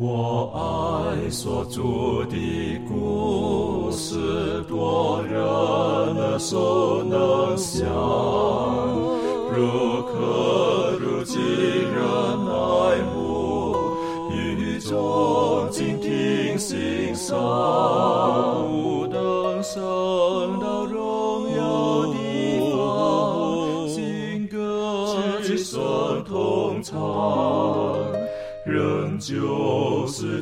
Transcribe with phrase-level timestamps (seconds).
[0.00, 1.82] 我爱所著
[2.30, 7.84] 的故事，多人耳熟能想，
[9.50, 12.00] 如可如今人
[12.46, 13.74] 爱慕，
[14.30, 17.36] 语中静听心声，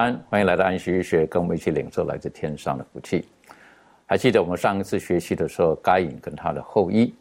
[0.00, 3.28] 欢迎来到安息日学，跟我们一起领受来自天上的福气。
[4.06, 7.14] 还记得我们上一次学习的时候，该隐跟他的后裔，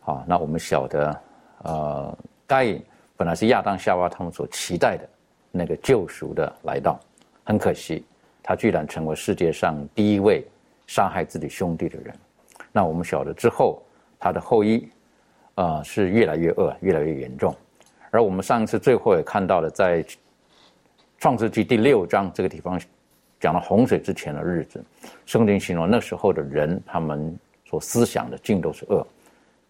[0.00, 1.20] 好，那我们晓得，
[1.64, 2.82] 呃，该隐
[3.18, 5.06] 本来是亚当夏娃他们所期待的
[5.50, 6.98] 那个救赎的来到，
[7.44, 8.02] 很可惜，
[8.42, 10.42] 他居然成为世界上第一位
[10.86, 12.14] 杀害自己兄弟的人。
[12.72, 13.82] 那我们晓得之后，
[14.18, 14.88] 他的后裔，
[15.56, 17.54] 呃，是越来越恶，越来越严重。
[18.10, 20.02] 而我们上一次最后也看到了，在
[21.18, 22.78] 创世纪第六章这个地方
[23.40, 24.84] 讲了洪水之前的日子，
[25.24, 29.06] 圣经形容那时候的人，他们所思想的尽都是恶。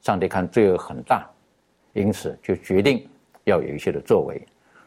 [0.02, 1.28] 上帝看罪恶很大，
[1.92, 3.08] 因此就决定
[3.44, 4.40] 要有一些的作为。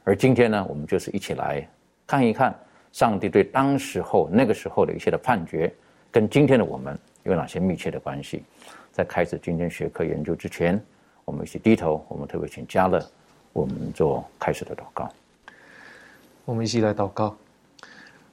[0.03, 1.65] 而今天呢，我们就是一起来
[2.05, 2.53] 看一看
[2.91, 5.73] 上帝对当时候那个时候的一些的判决，
[6.11, 8.43] 跟今天的我们有哪些密切的关系。
[8.91, 10.81] 在开始今天学科研究之前，
[11.23, 13.02] 我们一起低头，我们特别请嘉乐，
[13.53, 15.09] 我们做开始的祷告。
[16.50, 17.36] 我们一起来祷告。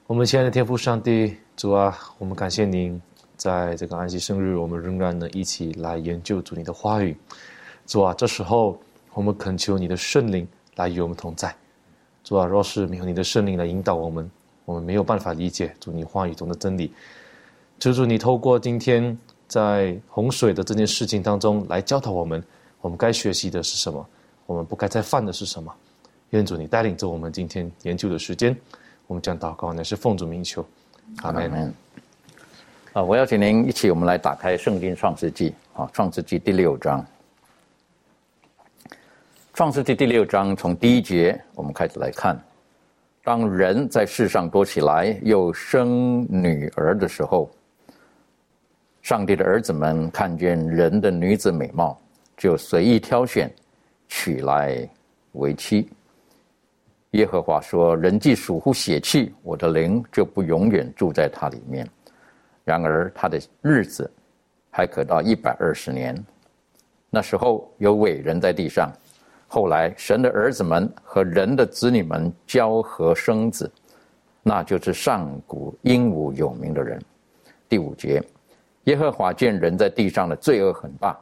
[0.07, 2.99] 我们亲爱的天父上帝，主啊，我们感谢您，
[3.35, 7.15] 在这个安息生日，我们仍然能一起来研究主你的话语。
[7.85, 8.75] 主啊，这时候
[9.13, 11.55] 我们恳求你的圣灵来与我们同在。
[12.23, 14.27] 主啊，若是没有你的圣灵来引导我们，
[14.65, 16.91] 我们没有办法理解主你话语中的真理。
[17.77, 19.15] 求主你透过今天
[19.47, 22.43] 在洪水的这件事情当中来教导我们，
[22.81, 24.03] 我们该学习的是什么，
[24.47, 25.71] 我们不该再犯的是什么。
[26.31, 28.55] 愿主你带领着我们今天研究的时间，
[29.07, 30.65] 我们将祷告乃是奉主名求，
[31.21, 31.73] 阿门。
[32.91, 37.05] 啊，我邀请您一起，我们来打开圣经创世纪啊，创世纪第六章。
[39.53, 42.37] 创世纪第六章从第一节我们开始来看，
[43.23, 47.49] 当人在世上多起来，又生女儿的时候，
[49.01, 51.97] 上帝的儿子们看见人的女子美貌，
[52.35, 53.49] 就随意挑选，
[54.09, 54.87] 娶来
[55.31, 55.89] 为妻。
[57.17, 61.87] 耶和华说：“人既属乎血气，我的灵就不永远住在他里面。
[62.63, 64.09] 然而他的日子
[64.69, 66.15] 还可到一百二十年。
[67.09, 68.93] 那时候有伟人在地上。
[69.47, 73.71] 后来神的儿子们和人的子女们交合生子，
[74.43, 77.01] 那就是上古英武有名的人。”
[77.67, 78.23] 第五节，
[78.83, 81.19] 耶和华见人在地上的罪恶很大，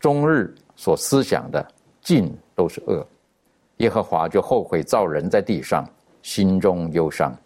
[0.00, 1.64] 终日所思想的
[2.02, 3.06] 尽都是恶。
[3.78, 5.86] 耶和华就后悔造人在地上，
[6.22, 7.36] 心中忧伤。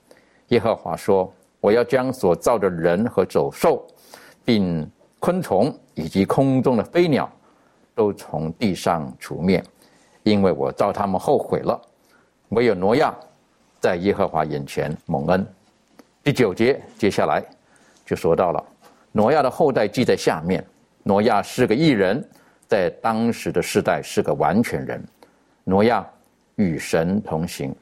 [0.48, 3.84] 耶和华说：“我要将所造的人和走兽，
[4.44, 4.88] 并
[5.18, 7.28] 昆虫以及空中的飞鸟，
[7.96, 9.62] 都从地上除灭，
[10.22, 11.80] 因为我造他们后悔了。
[12.50, 13.12] 唯有挪亚
[13.80, 15.44] 在耶和华眼前蒙恩。”
[16.22, 17.42] 第九节接下来
[18.04, 18.64] 就说到了
[19.10, 20.64] 挪亚的后代记在下面。
[21.02, 22.24] 挪亚是个异人，
[22.68, 25.04] 在当时的世代是个完全人。
[25.64, 26.06] 挪亚。
[26.60, 27.74] 与神同行，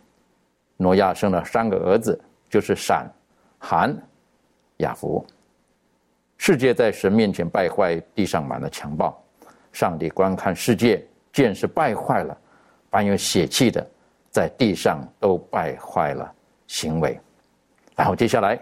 [0.77, 2.19] 挪亚生了三个儿子，
[2.49, 3.11] 就是闪、
[3.59, 3.93] 含、
[4.77, 5.27] 雅弗。
[6.37, 9.21] 世界在神面前败坏，地上满了强暴。
[9.72, 12.38] 上帝观看世界，见是败坏了，
[12.88, 13.85] 凡有血气的，
[14.31, 16.32] 在地上都败坏了
[16.69, 17.19] 行为。
[17.97, 18.56] 然后接下来，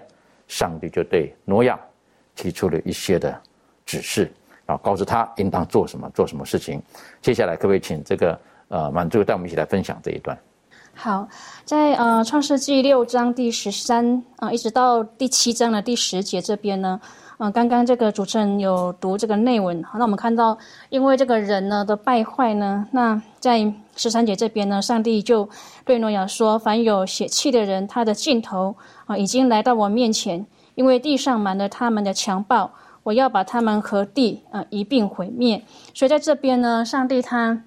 [0.49, 1.79] 上帝就对挪亚
[2.35, 3.39] 提出了一些的
[3.85, 4.33] 指示，
[4.65, 6.83] 然后告诉他应当做什么，做什么事情。
[7.21, 8.41] 接下来，各位请这个。
[8.69, 10.37] 呃，满足带我们一起来分享这一段。
[10.95, 11.29] 好，
[11.65, 16.99] 在呃创世纪六章第十三啊，一直到第七章的第十节这边呢，
[17.37, 20.57] 嗯，刚刚这个主持人有读这个内文，那我们看到，
[20.89, 25.47] 因为这个人呢的败坏呢，那在十三节这边呢，上帝就
[25.85, 28.75] 对诺亚说：“凡有血气的人，他的尽头
[29.05, 30.47] 啊，已经来到我面前，
[30.77, 32.71] 因为地上满了他们的强暴，
[33.03, 37.63] 我要把他们和地啊一并毁灭。”所以在这边呢，上帝他。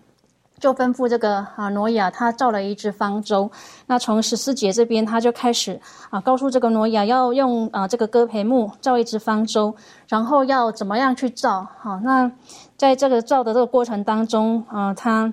[0.59, 3.49] 就吩咐这个啊挪亚，他造了一只方舟。
[3.87, 5.79] 那从十四节这边，他就开始
[6.09, 9.73] 啊告诉这个挪亚要用啊这个戈培木造一只方舟，
[10.07, 11.65] 然后要怎么样去造。
[11.79, 12.29] 好，那
[12.75, 15.31] 在这个造的这个过程当中啊，他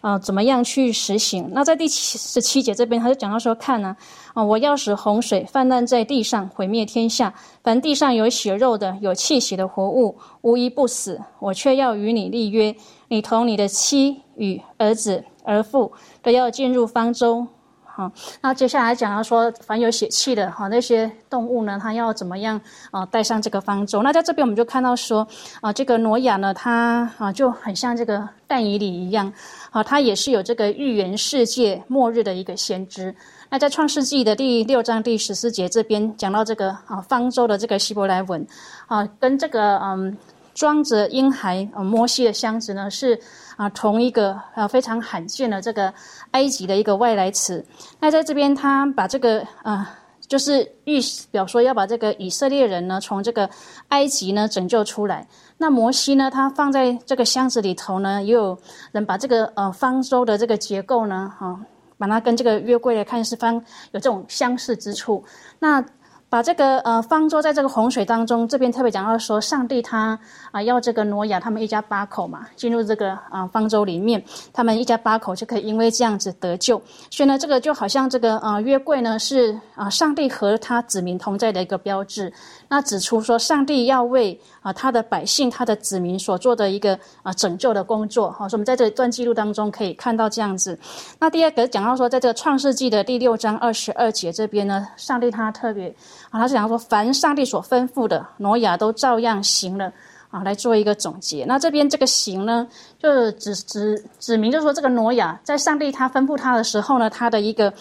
[0.00, 1.50] 啊怎么样去实行？
[1.52, 3.96] 那在第十七节这边，他就讲到说，看呢
[4.32, 7.34] 啊，我要使洪水泛滥在地上，毁灭天下，
[7.64, 11.20] 凡地上有血肉的、有气息的活物，无一不死。
[11.40, 12.74] 我却要与你立约。
[13.08, 15.90] 你同你的妻与儿子、儿妇
[16.22, 17.46] 都要进入方舟，
[17.84, 18.12] 好。
[18.42, 22.60] 那接下来讲到说，凡有血气的哈那些动物呢，它要怎么样
[22.90, 24.02] 啊带上这个方舟？
[24.02, 25.26] 那在这边我们就看到说，
[25.62, 29.32] 啊，这个挪亚呢，他啊就很像这个但以理一样，
[29.70, 33.14] 啊，他也是有这个预言世界末日的一个先知。
[33.48, 38.46] 那在创世纪的第六章第十四节这边讲到这个啊方舟的这个希伯来文，
[38.86, 40.14] 啊，跟这个嗯。
[40.58, 43.16] 装着婴孩呃摩西的箱子呢，是
[43.56, 45.94] 啊同一个啊非常罕见的这个
[46.32, 47.64] 埃及的一个外来词。
[48.00, 49.88] 那在这边，他把这个啊
[50.26, 50.98] 就是预
[51.30, 53.48] 表说要把这个以色列人呢从这个
[53.90, 55.24] 埃及呢拯救出来。
[55.58, 58.58] 那摩西呢，他放在这个箱子里头呢，也有
[58.90, 61.60] 人把这个呃方舟的这个结构呢，哈，
[61.98, 63.54] 把它跟这个约柜来看是方
[63.92, 65.24] 有这种相似之处。
[65.60, 65.80] 那
[66.30, 70.18] 把这个呃方舟在这个洪水当中，这边特别讲到说，上帝他
[70.50, 74.22] 啊要这个挪亚他们一家八口嘛进入这个啊方舟里面，
[74.52, 76.80] 他们一家八口就可以因为这样子得救。
[77.10, 82.30] 所以呢，这个就好像这个啊约柜呢是啊上帝和他子民同在的一个标志。
[82.68, 88.30] 那指出说，上帝要为啊他的百姓、他的子民所做的一个啊拯救的工作。
[88.30, 90.78] 好，所以我们在这段记录当中可以看到这样子。
[91.18, 95.88] 那第二个讲到说，在这个创世纪的第六章二十二节这边呢，上帝他特别。
[96.30, 99.90] 啊，他是讲说，凡上帝所吩咐的，挪亚都照样行了。
[100.30, 101.46] 啊，来做一个总结。
[101.46, 102.68] 那这边这个行呢，
[102.98, 107.72] 就是指指指明，就是说这个挪亚在上帝他吩咐他的时候呢，他的一个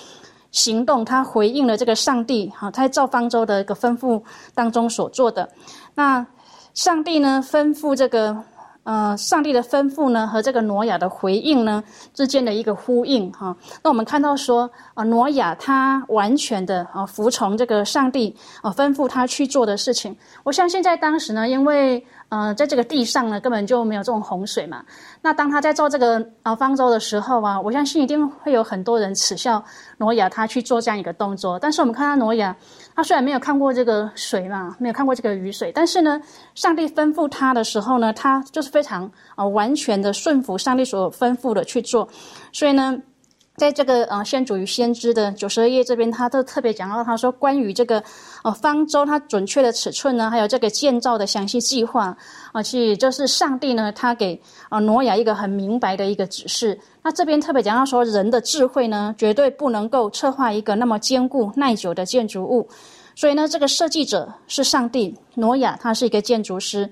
[0.51, 2.49] 行动，他回应了这个上帝。
[2.55, 4.23] 哈，他在造方舟的一个吩咐
[4.55, 5.49] 当中所做的。
[5.93, 6.25] 那
[6.77, 8.43] 上帝呢，吩咐这个。
[8.83, 11.83] 呃，上帝的吩咐呢和这个挪亚的回应呢
[12.13, 13.53] 之间的一个呼应哈。
[13.83, 20.15] 那我们看到说啊，挪亚他完全的啊服从这个上帝啊吩咐他去做的事情。
[20.43, 22.03] 我相信在当时呢，因为。
[22.29, 24.83] 呃，在这个地上呢，根本就没有这种洪水嘛。
[25.21, 29.63] 那当他在造这个啊方舟的时候啊，我相信一定会有很多人耻笑
[29.97, 31.57] 挪亚他去做这样一个动作。
[31.57, 32.53] 但是我们看到挪亚，
[32.93, 36.21] 他虽然没有看过这个水嘛，没有看过这个雨水，但是呢，
[36.53, 42.09] 上帝吩咐他的时候呢，他就是非常啊完全的顺服上帝所吩咐的去做。
[42.51, 43.01] 所以呢。
[43.57, 48.03] 在这个呃先祖与先知的九十二页这边，他都特别讲到，他说关于这个
[48.43, 52.15] 呃方舟它准确的尺寸呢，还有这个建造的详细计划
[52.51, 54.39] 啊，其实就是上帝呢他给
[54.69, 56.79] 啊挪亚一个很明白的一个指示。
[57.01, 62.69] 那这边特别讲到说，人的智慧呢绝对不能够策划一个那么坚固耐久的建筑物，
[63.15, 66.87] 所以呢这个设计者是上帝，挪亚他是一个建筑师。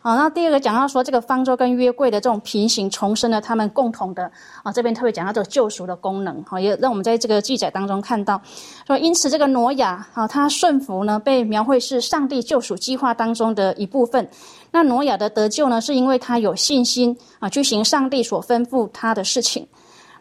[0.00, 4.30] 好，那第二个讲到说，这个方舟跟约柜的这种平行重生呢，他们共同的
[4.62, 8.40] 啊，这边特别讲到这个救赎的功能，哈，也让我们在这个记载当中看到，
[8.86, 14.26] 说因此这个挪亚啊，他顺服呢，被描绘是上帝救赎计划当中的一部分。
[14.70, 19.66] 那挪亚的得救呢，是因为他有信心啊，去行上帝所吩咐他的事情。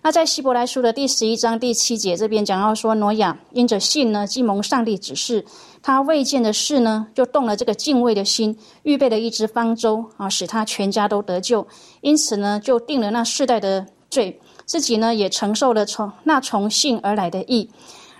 [0.01, 5.45] 那在希伯来书的第十一章第七节这边讲到说，挪亚因着信呢，既蒙上帝指示。
[5.87, 11.65] 他未见的事呢，就动了这个敬畏的心，预备了一只方舟啊，使他全家都得救。
[12.01, 17.69] 因此呢，就定了那世代的罪，自己呢也承受了从那从信而来的义。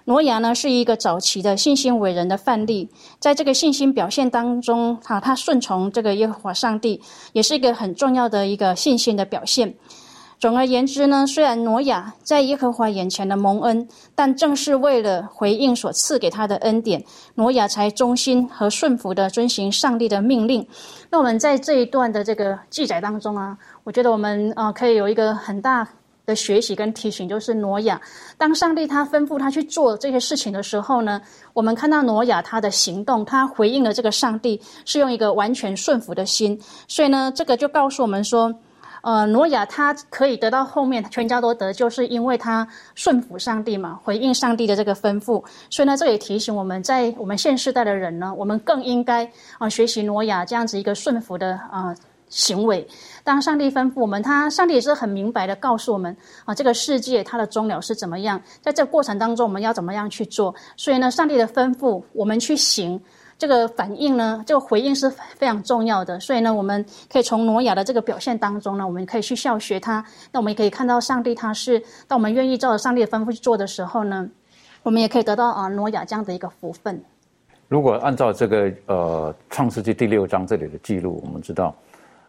[0.06, 7.02] 挪亚呢是一个早期的信心伟人的范例，在这个信心表现当中，哈，他顺从这个耶和华上帝，
[7.34, 9.76] 也是一个很重要的一个信心的表现。
[10.40, 17.04] 总而言之呢，虽然挪亚在耶和华眼前的蒙恩，但正是为了回应所赐给他的恩典，
[17.34, 20.64] 挪亚才忠心和顺服的遵行上帝的命令。
[21.10, 25.88] 那我们在这一段的这个记载当中啊，我觉得我们啊可以有一个很大
[26.28, 28.00] 的学习跟提醒，就是挪亚
[28.38, 31.20] 当上帝他吩咐他去做这些事情的时候呢，
[31.54, 38.54] 我们看到挪亚他的行动，他回应了这个上帝是用一个完全顺服的心，所以呢，这个就告诉我们说。
[39.08, 45.42] 呃，挪亚他可以得到后面全家都得救，是因为他顺服上帝嘛，回应上帝的这个吩咐。
[45.70, 51.96] 所以呢，这也提醒我们在我们现世代的人呢，我们更应该啊学习挪亚这样子一个顺服的啊
[52.28, 52.86] 行为。
[53.24, 60.54] 当上帝吩咐我们，他上帝也是很明白的告诉我们啊，这个世界它的终了是怎么样，在这过程当中我们要怎么样去做。
[60.76, 63.02] 所以呢，上帝的吩咐我们去行。
[63.38, 66.20] 这个反应呢，这个回应是非常重要的。
[66.20, 70.04] 所以呢，我们可以从挪亚的这个表现当中呢，我们可以去效学他。
[70.32, 74.28] 那我们也可以看到，上帝他是当我们愿意照着上帝的吩咐去做的时候呢，
[74.82, 77.00] 我们也可以得到啊挪亚这样的一个福分。
[77.68, 81.76] 如果按照这个呃创世纪第六章这里的记录，我们知道，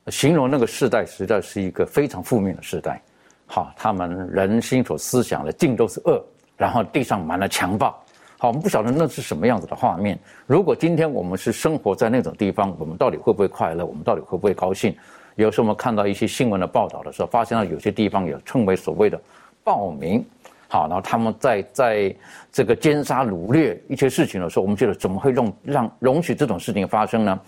[0.08, 3.00] 形容那个时代实在是一个非常负面的时代。
[3.46, 6.22] 好，他们人心所思想的尽都是恶，
[6.56, 7.98] 然后地上满了强暴。
[8.40, 10.16] 好，我们不晓得那是什么样子的画面。
[10.46, 13.84] 如果今天我们是生活在那种地方，我们到底会不会快乐？
[13.84, 14.96] 我们到底会不会高兴？
[15.34, 19.20] 有时候我们看到一些新闻的报道的时候，发现到有些地方有称为所谓的
[19.64, 20.24] 暴民。
[20.68, 22.14] 好，然后他们在在
[22.52, 27.40] 这个奸杀掳掠一些事情的时候，我们觉得怎么会容让容许这种事情发生呢？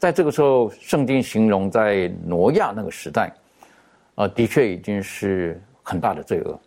[0.00, 3.32] 在这个时候，圣经形容在挪亚那个时代，
[4.16, 6.58] 呃，的确已经是很大的罪恶。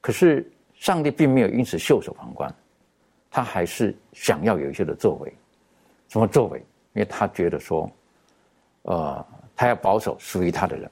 [0.00, 2.54] 可是上帝并没有因此袖手旁观，
[3.30, 5.32] 他还是想要有一些的作为。
[6.08, 6.58] 什么作为？
[6.94, 7.88] 因为他觉得说，
[8.82, 10.90] 呃，他要保守属于他的人，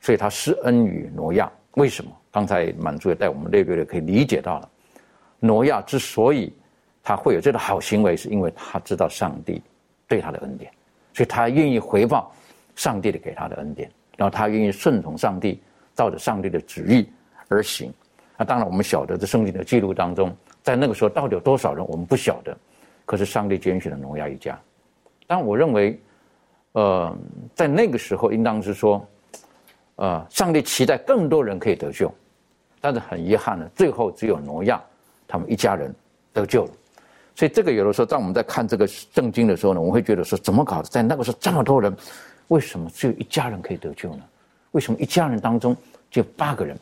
[0.00, 1.50] 所以他施恩于挪亚。
[1.74, 2.10] 为什么？
[2.32, 4.68] 刚才满足也带我们略略的可以理解到了，
[5.38, 6.52] 挪亚之所以
[7.02, 9.62] 他会有这个好行为，是因为他知道上帝
[10.06, 10.70] 对他的恩典，
[11.14, 12.32] 所以他愿意回报
[12.74, 15.62] 上帝的给他的恩典，然后他愿意顺从上帝，
[15.94, 17.08] 照着上帝的旨意
[17.48, 17.92] 而行。
[18.36, 20.36] 那当然，我们晓得这圣经的记录当中，
[20.68, 22.54] 在那个时候到底有多少人，我们不晓得。
[23.06, 24.60] 可是上帝拣选了挪亚一家。
[25.26, 25.98] 但我认为，
[26.72, 27.16] 呃，
[27.54, 29.02] 在那个时候，应当是说。
[29.96, 32.12] 呃，上帝期待更多人可以得救，
[32.80, 34.80] 但是很遗憾呢，最后只有挪亚
[35.26, 35.92] 他们一家人
[36.32, 36.70] 得救了。
[37.34, 40.84] 所以这个有的时候，当我们在看这个圣经的时候呢，我会觉得说，怎么搞的？
[40.84, 41.96] 在那个时候这么多人，
[42.46, 44.22] 为什么只有一家人可以得救呢？
[44.72, 45.74] 为什么一家人当中
[46.12, 46.78] 就八个人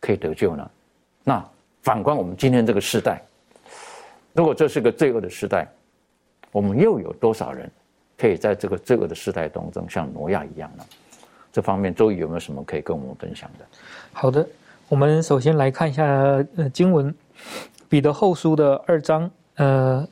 [0.00, 0.68] 可以得救呢？
[1.22, 1.48] 那
[1.82, 3.22] 反观我们今天这个时代，
[4.32, 5.66] 如果这是个罪恶的时代，
[6.52, 7.70] 我们又有多少人
[8.18, 10.84] 可以在这个罪恶的时代当中像挪亚一样呢？
[11.52, 13.64] 这方面，周瑜有没有什么可以跟我们分享的？
[14.12, 14.46] 好的，
[14.88, 16.04] 我们首先来看一下
[16.56, 17.12] 呃经文，
[17.88, 20.06] 《彼得后书》的二章呃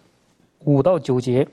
[0.64, 1.46] 五到九节，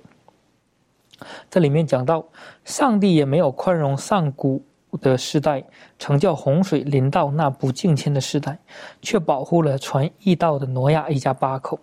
[1.51, 2.25] 这里面讲到，
[2.63, 4.63] 上帝也没有宽容上古
[4.97, 5.63] 的时代，
[5.99, 8.57] 曾叫洪水临到那不敬虔的时代，
[9.01, 11.79] 却保护了传义道的挪亚一家八口，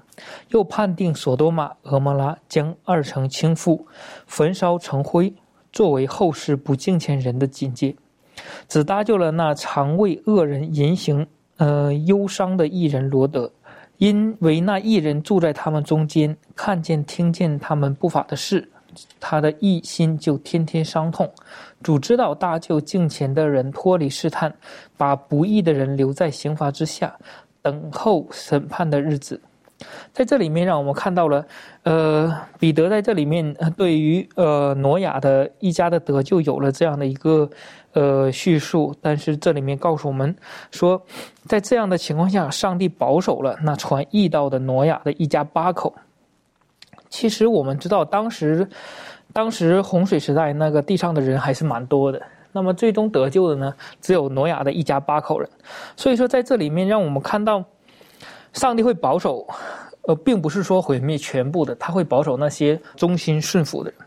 [0.49, 3.85] 又判定索多玛、俄摩拉将二城倾覆，
[4.27, 5.33] 焚烧成灰。
[5.73, 7.97] 作为后世不敬虔人的警戒，
[8.69, 11.27] 只搭救了那常为恶人言行
[11.57, 13.51] 呃忧伤的艺人罗德，
[13.97, 18.71] 因为那艺人住在他们中间，看见听见他们不法的事，
[19.19, 21.33] 他的一心就天天伤痛。
[21.83, 24.55] 主知道搭救敬虔的人脱离试探，
[24.97, 27.15] 把不义的人留在刑罚之下，
[27.61, 29.41] 等候审判的日子。
[30.13, 31.45] 在这里面，让我们看到了，
[31.83, 37.51] 呃，彼得在这里面对于呃挪亚的一家的得救有了这样的一个
[37.93, 40.37] 呃叙述，但是这里面告诉我们
[40.71, 41.03] 说，
[41.47, 45.93] 在这样的情况下，上帝保守了那传义道的挪亚的一家八口。
[47.11, 48.69] 其实我们知道，当时
[49.33, 52.23] 当时洪水时代那个地上的人还是蛮多的，
[52.53, 55.49] 那么最终得救的呢，只有挪亚的一家八口人。
[55.97, 57.65] 所以说，在这里面让我们看到。
[58.53, 59.47] 上帝会保守，
[60.03, 63.99] 呃，并不是说毁灭全部的，他会保守那些忠心顺服的人。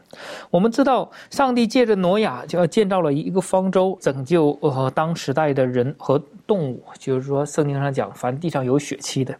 [0.51, 6.84] 我们知道，上帝借着挪亚就要建造了一个方舟，拯救呃当时代的人和动物。
[7.00, 9.36] 就是说，圣经上讲，凡地上有血气的。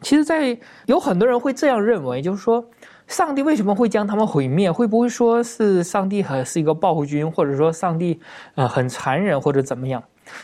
[0.00, 2.64] 其实，在有很多人会这样认为，就是说，
[3.06, 4.70] 上帝为什么会将他们毁灭？
[4.70, 8.20] 会不会说是上帝还是一个暴君，或者说上帝
[8.54, 10.02] 呃很残忍，或者怎么样？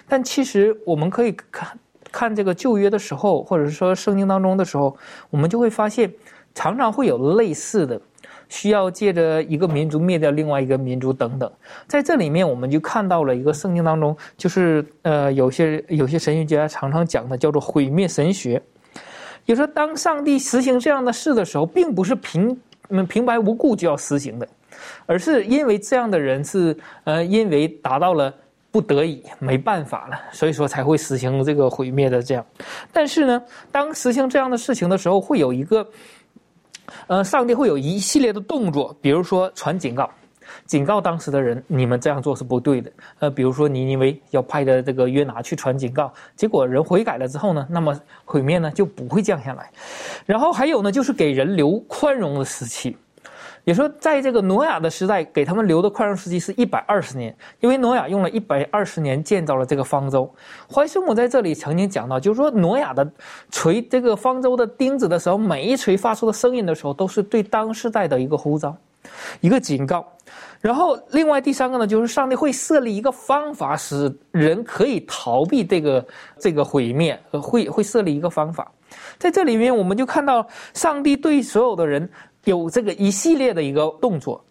[0.09, 1.79] 但其实我们可以看。
[2.11, 4.97] 看这个旧约的时候，或者是说圣经当中的时候，
[5.29, 6.11] 我们就会发现，
[6.55, 8.01] 常常会有类似的，
[8.49, 11.53] 需要借着一个民族灭掉另外一个民族等等。
[11.87, 18.63] 在这里面，我们就看到了一个圣经当中，就是呃，有些有些神学家常常讲的叫做毁灭神学。
[19.49, 22.57] 就说当上帝实行这样的事的时候，并不是平
[23.09, 24.47] 平白无故就要实行的，
[25.07, 28.33] 而是因为这样的人是呃，因为达到了。
[28.71, 32.45] 不得已，没办法了，所以说才会实行这个毁灭的这样。
[32.93, 35.89] 但是呢，当实行这样的事情的时候，会有一个，
[37.07, 40.09] 呃，上帝会有一系列的动作，比如说传警告，
[40.69, 42.93] 警告当时的人，你们这样做是不对的。
[43.19, 49.71] 呃，比如说尼尼微要派的这个约拿去传警告，结果人悔改了之后呢，那么毁灭呢就不会降下来。
[50.27, 52.97] 然后还有呢，就是给人留宽容的时期。
[53.65, 60.31] 也说在这个挪亚的时代给他们留的宽容时期是一百二十年，因为挪亚用了一百二十年建造了这个方舟。
[60.73, 63.11] 怀师母在这里曾经讲到，就是说挪亚的
[63.51, 68.75] 锤这个方舟的钉子的时候，每一锤发出的声音的时候，都是对当世代的一个呼召，
[69.41, 70.07] 一个警告。
[70.61, 76.07] 然后，另外第三个呢，就是上帝会设立一个方法，使人可以逃避这个
[76.39, 78.71] 这个毁灭，会会设立一个方法。
[79.19, 82.09] 在这里面，我们就看到上帝对所有的人
[82.45, 84.45] 有这个一系列的一个动作，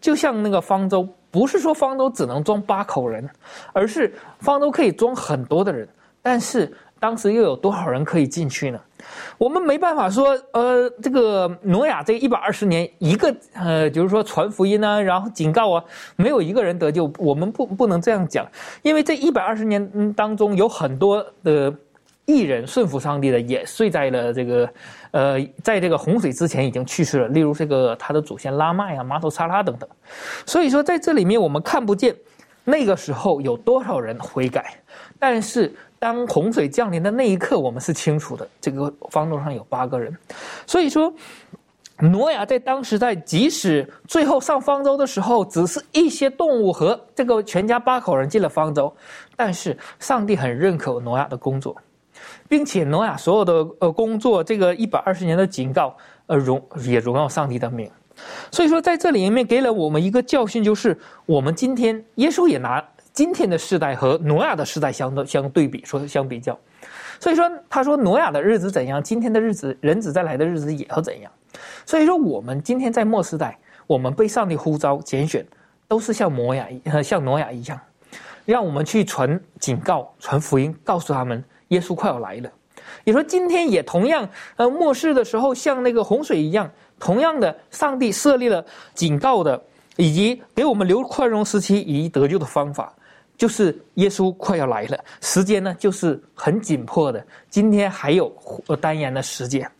[0.00, 3.28] 就像那个方舟，不是说方舟只能装八口人，
[3.72, 5.88] 而是方舟可以装很多的人，
[6.20, 6.70] 但是。
[7.00, 8.80] 当时又有多少人可以进去呢？
[9.38, 15.84] 我们没办法说，呃，这个挪亚这一百二十年，一个呃，就是说传福音啊，然后警告啊，
[16.16, 17.10] 没有一个人得救。
[17.18, 18.44] 我们不不能这样讲，
[18.82, 21.72] 因为这一百二十年当中有很多的
[22.26, 24.68] 艺人顺服上帝的，也睡在了这个，
[25.12, 27.28] 呃，在这个洪水之前已经去世了。
[27.28, 29.88] 例如这个他的祖先拉麦啊、马头沙拉等等。
[30.44, 32.14] 所以说，在这里面我们看不见
[32.64, 34.74] 那个时候有多少人悔改，
[35.20, 35.72] 但是。
[35.98, 38.48] 当洪水降临的那一刻，我们是清楚的。
[38.60, 40.16] 这个方舟上有八个人，
[40.66, 41.12] 所以说，
[41.98, 48.94] 挪亚在当时在即使最后上方舟的时候，只是一些动物和这个全家八口人进了方舟，
[49.34, 51.76] 但是上帝很认可挪亚的工作，
[52.48, 57.90] 并且挪亚所有的呃工作，这个一百二十年的警告，呃荣也荣耀上帝的名。
[58.52, 62.84] 所以说，在这里面给了我们一个教训，就是我们今天耶稣也拿。
[63.18, 66.56] 今天的世代和挪亚的时代相对相对比说相比较，
[67.18, 71.32] 所以说他说挪亚的日子怎样，今天的日子人子再来的日子也要怎样。
[71.84, 73.58] 所以说我们今天在末世代，
[73.88, 75.44] 我们被上帝呼召拣选，
[75.88, 76.68] 都是像挪亚
[77.02, 77.80] 像挪亚一样，
[78.44, 82.48] 让我们去传警告、传福音，告诉他们耶稣快要来了。
[83.02, 86.70] 你说今天也同样，呃，末世的时候像那个洪水一样，
[87.00, 89.60] 同样的，上帝设立了警告的，
[89.96, 92.94] 以及给我们留宽容时期以及得救的方法。
[93.38, 97.24] 就是耶稣快要来了，时间呢就是很紧迫的。
[97.48, 98.30] 今天还有
[98.80, 99.70] 单言的时间，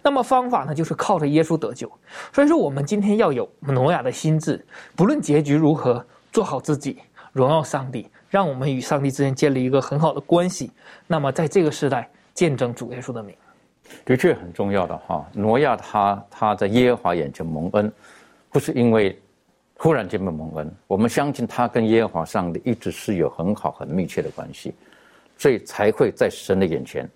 [0.00, 1.90] 那么方法呢就是靠着耶稣得救。
[2.32, 6.96] 所以说，我们今天要有挪亚的心智，不论结局如何，做好自己，
[7.32, 10.70] 荣耀上帝，让我们与上帝之间建立一个很好的关系。
[11.08, 13.34] 那么在这个时代见证主耶稣的名，
[14.04, 15.26] 的确很重要的哈。
[15.32, 17.92] 挪亚他他在耶和华眼前蒙恩，
[18.50, 19.20] 不是因为。
[19.80, 24.74] 忽然间被蒙恩，我们相信他跟耶和华上帝一直是有很好很密切的关系，
[25.36, 27.08] 所以才会在神的眼前，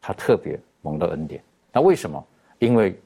[0.00, 1.40] 他特别蒙到恩典。
[1.72, 2.22] 那为什么？
[2.58, 3.00] 因为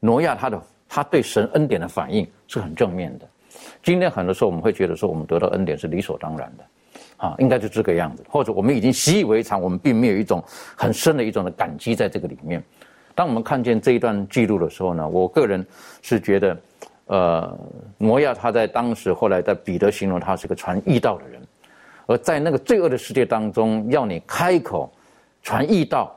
[0.00, 3.28] 挪亚他的他对神恩典的反应是很正面的。
[3.82, 6.64] 今天很多时候我们会觉得说，我们得到恩典是理所当然的，
[7.18, 10.42] 啊，应该就这个样子，或者我们已经习以为常，我们并没有一种
[10.74, 12.64] 很深的一种的感激在这个里面。
[13.14, 15.62] 当我们看见这一段记录的时候呢，我个人
[16.00, 16.58] 是觉得。
[17.08, 17.58] 呃，
[17.96, 21.40] 挪亚他在当时后来在彼得形容他是个传义道的人，
[22.04, 24.92] 而在那个罪恶的世界当中，要你开口
[25.42, 26.14] 传义道，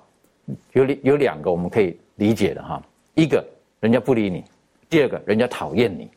[0.74, 2.84] 有有两个我们可以理解的哈，
[3.16, 3.42] 一个
[3.80, 4.44] 人家不理你，
[4.90, 6.12] 第二个人家讨厌你，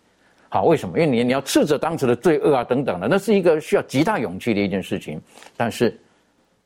[0.49, 0.99] 好，为什么？
[0.99, 5.21] 因为你你要斥责当时的罪恶啊等等的，那是一个需要极大勇气的一件事情，
[5.57, 5.97] 但是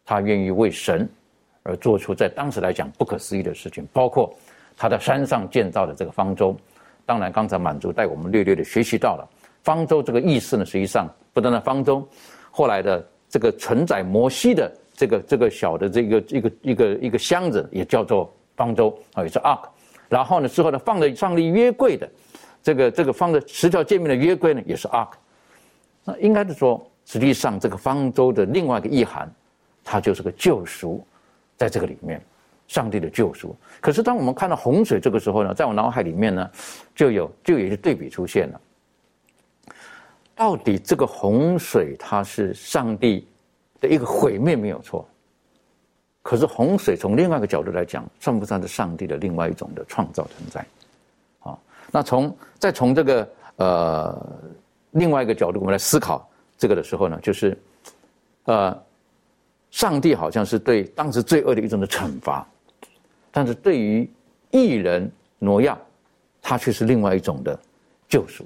[0.07, 1.07] 他愿意为神
[1.63, 4.35] 而做出在当时来讲不可思议的事情，包括
[4.79, 6.57] 他在山上建造的这个方舟。
[7.09, 9.27] 当然，刚才满足带我们略略的学习到了
[9.63, 10.65] 方舟这个意思呢。
[10.67, 12.07] 实际上，不单单方舟，
[12.51, 19.61] 后来的这个承载摩西的这个这个小的这个一个一个一个箱子也叫做方舟啊，也是 ark。
[20.07, 22.07] 然后呢，之后呢，放在上帝约柜的
[22.63, 25.13] 这个这个放在十条界面的约柜呢，也是 ark。
[26.05, 29.27] 那应该是说，实际上这个方舟的另外一个意涵，
[29.83, 31.03] 它就是个救赎，
[31.57, 32.21] 在这个里面。
[32.69, 33.57] 上帝的救赎。
[33.81, 36.49] 可是，当我们看到洪水这个时候呢，在我脑海里面呢，
[36.95, 38.61] 就有就有一个对比出现了。
[40.37, 43.27] 到底这个洪水它是上帝
[43.81, 45.05] 的一个毁灭没有错，
[46.23, 50.65] 可是洪水从另外一个角度来讲，算不算是上帝的另外一种的创造存在？
[51.41, 51.59] 啊，
[51.91, 54.17] 那从再从这个呃
[54.93, 57.59] 另外一个角度，我们来思考这个的时候呢，就是
[58.45, 58.81] 呃，
[59.71, 62.47] 上帝好像是对当时罪恶的一种的惩罚。
[63.39, 64.11] 但是对于
[64.51, 65.79] 艺人挪亚，
[66.43, 67.57] 他却是另外一种的
[68.09, 68.45] 救赎。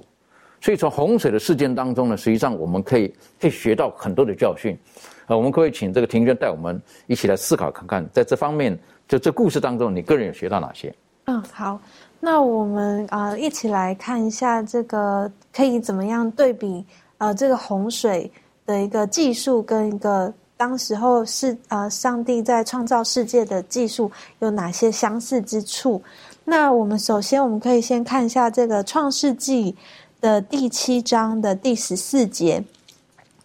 [0.60, 3.08] 所以从洪水的事件当中呢，实际上我们可以
[3.40, 4.78] 可以学到很多的教训。
[5.24, 8.78] 啊，我们可以请这个庭娟带我们一起来思考看看，在这方面，
[9.08, 10.94] 就这故事当中，你个人有学到哪些？
[11.24, 11.80] 嗯，好，
[12.20, 16.84] 那我们啊一起来看一下这个可以怎么样对比
[17.16, 18.30] 呃这个洪水
[18.66, 20.30] 的一个技术跟一个。
[20.62, 26.00] 当时候是呃，上帝在创造世界的技术有哪些相似之处？
[26.44, 29.74] 那我们首先我们可以先看一下这个创世纪
[30.20, 32.62] 的第七章的第十四节。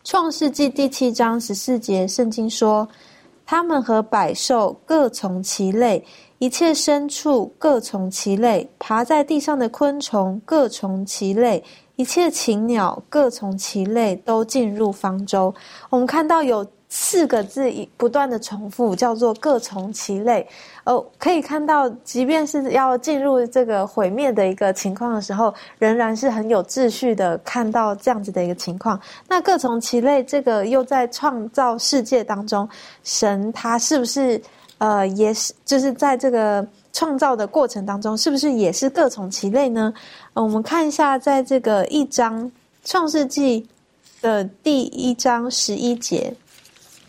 [0.03, 2.87] 创世纪第七章十四节，圣经说
[3.47, 6.05] ：“他们和百兽各从其类，
[6.37, 11.63] 一切牲畜各从其类，爬在地上的昆虫各从其类。”
[11.97, 15.51] 一切禽鸟各从其类，都进入方舟。
[15.89, 20.47] 我们看到有四个字一不断的重复，叫做“各从其类”。
[20.85, 28.99] 哦，可以看到，即便是要进入这个毁灭的一个情况的时候，仍然是很有秩序的看到这样子的一个情况。
[29.27, 32.67] 那“各从其类”这个又在创造世界当中，
[33.03, 34.41] 神他是不是
[34.77, 36.65] 呃，也是就是在这个。
[36.93, 39.93] 创造的过程当中，是不是也是各从其类呢？
[40.33, 42.51] 我们看一下，在这个一章
[42.83, 43.67] 创世纪
[44.19, 46.33] 的第一章十一节，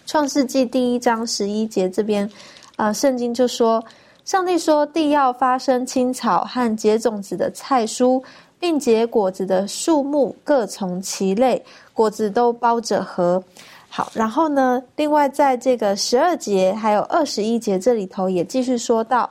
[0.08, 2.28] 创世纪第一章十一节这边，
[2.76, 3.84] 啊，圣经就说，
[4.24, 8.22] 上帝说，地要发生青草和结种子的菜蔬，
[8.58, 13.44] 并结果子的树木各从其类，果子都包着核。
[13.90, 19.28] 好，然后呢，另外在这个十二节还有二十一节这里头也继续说到。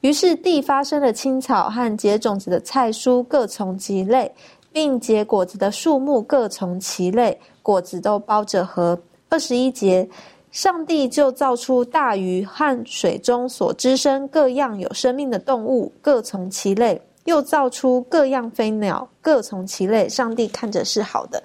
[0.00, 4.34] 于是地发生了青草和结种子的菜蔬各从其类，
[4.72, 8.98] 并结果子的树木各从其类，果子都包着核。
[9.34, 10.08] 二十一节，
[10.52, 20.08] 上帝就造出大鱼和水中所滋生各样有生命的动物各从其类，又造出各样飞鸟各从其类。
[20.08, 21.42] 上帝看着是好的。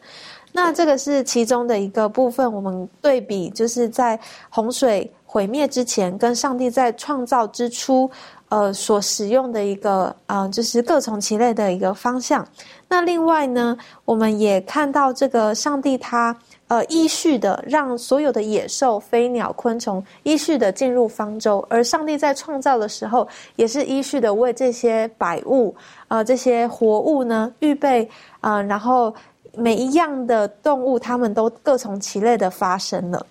[0.51, 4.19] 那这个是其中的一个部分，我们对比就是在
[4.51, 8.07] 洪水毁灭之前，跟上帝在创造之初。
[8.49, 12.43] 呃，所使用的一个啊，就是各从其类的一个方向。
[12.87, 16.35] 那另外呢，我们也看到这个上帝他
[16.69, 23.27] 呃依序的让所有的野兽、飞鸟、昆虫依序的进入方舟，而上帝在创造的时候
[23.57, 25.75] 也是依序的为这些百物
[26.07, 29.13] 啊这些活物呢预备啊，然后
[29.53, 33.25] 每一样的动物它们都各从其类的发生了。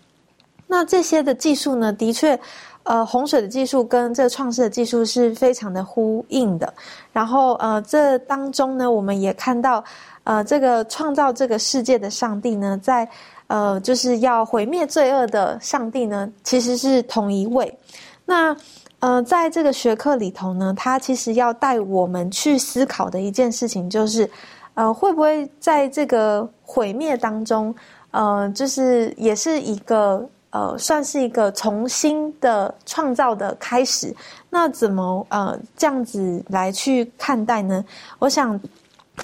[0.66, 2.38] 那这些的技术呢，的确。
[2.84, 6.72] 呃，洪水的技术跟这创世的技术是非常的呼应的。
[7.12, 9.84] 然后，呃，这当中呢，我们也看到，
[10.28, 13.08] 呃，这个创造这个世界的上帝呢，在
[13.46, 17.78] 呃，就是要毁灭罪恶的上帝呢，其实是同一位。
[18.26, 18.54] 那
[18.98, 24.30] 呃，在这个学科里头呢，他其实要带我们去思考的一件事情，就是
[24.74, 27.74] 呃，会不会在这个毁灭当中，
[28.10, 30.28] 呃，就是也是一个。
[30.50, 34.16] 呃，算是一个重新的创造的开始。
[34.48, 37.84] 那怎么呃这样子来去看待呢？
[38.18, 38.58] 我想，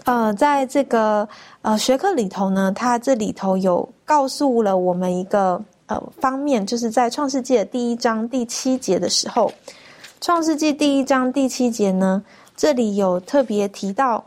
[0.05, 1.27] 呃，在这个
[1.63, 9.51] 呃学科里头呢，它这里头有告诉了我们一个呃方面，就是在创世纪的第一章第七节的时候，
[10.21, 12.23] 创世纪第一章第七节呢，
[12.57, 14.25] 这里有特别提到，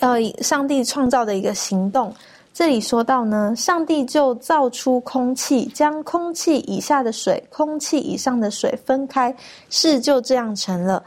[0.00, 2.14] 呃，上帝创造的一个行动。
[2.54, 9.32] 这里说到呢，上帝就造出空气，将空气以下的水、空气以上的水分开，
[9.70, 11.00] 事就这样成了。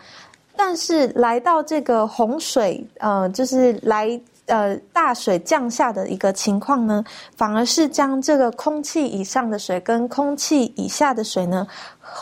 [0.64, 7.04] 但是来到这个洪水，呃，就是来呃大水降下的一个情况呢，
[7.36, 11.66] 反而是将这个空气以上的水跟空气以下的水呢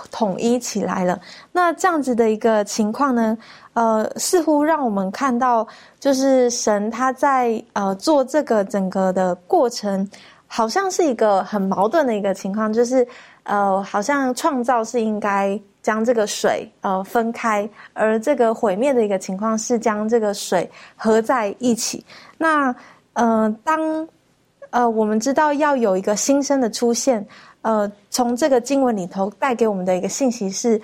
[0.10, 1.20] 统一起来了。
[1.52, 3.38] 那这样子的一个情况呢？
[3.74, 5.68] 呃，似乎让我们看到，
[6.00, 10.10] 就是神他在呃做这个整个的过程，
[10.48, 13.06] 好像是一个很矛盾的一个情况，就是
[13.44, 22.06] 呃，好像创造是应该将这个水呃分开，而这个毁灭的一个情况是将这个水合在一起。
[22.38, 22.76] 那
[23.14, 24.08] 呃，当
[24.70, 27.26] 呃我们知道要有一个新生的出现，
[27.62, 30.82] 呃，从这个经文里头带给我们的一个信息是。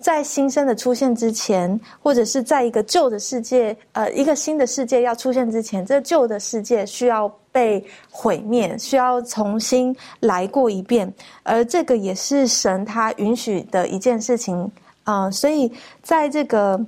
[0.00, 11.10] 在新生的出现之前，或者是在一个旧的世界，呃，一个新的世界要出现之前，这旧的世界需要被毁灭，需要重新来过一遍。
[11.44, 14.68] 而这个也是神他允许的一件事情
[15.04, 15.30] 啊。
[15.30, 16.78] 所以，在这个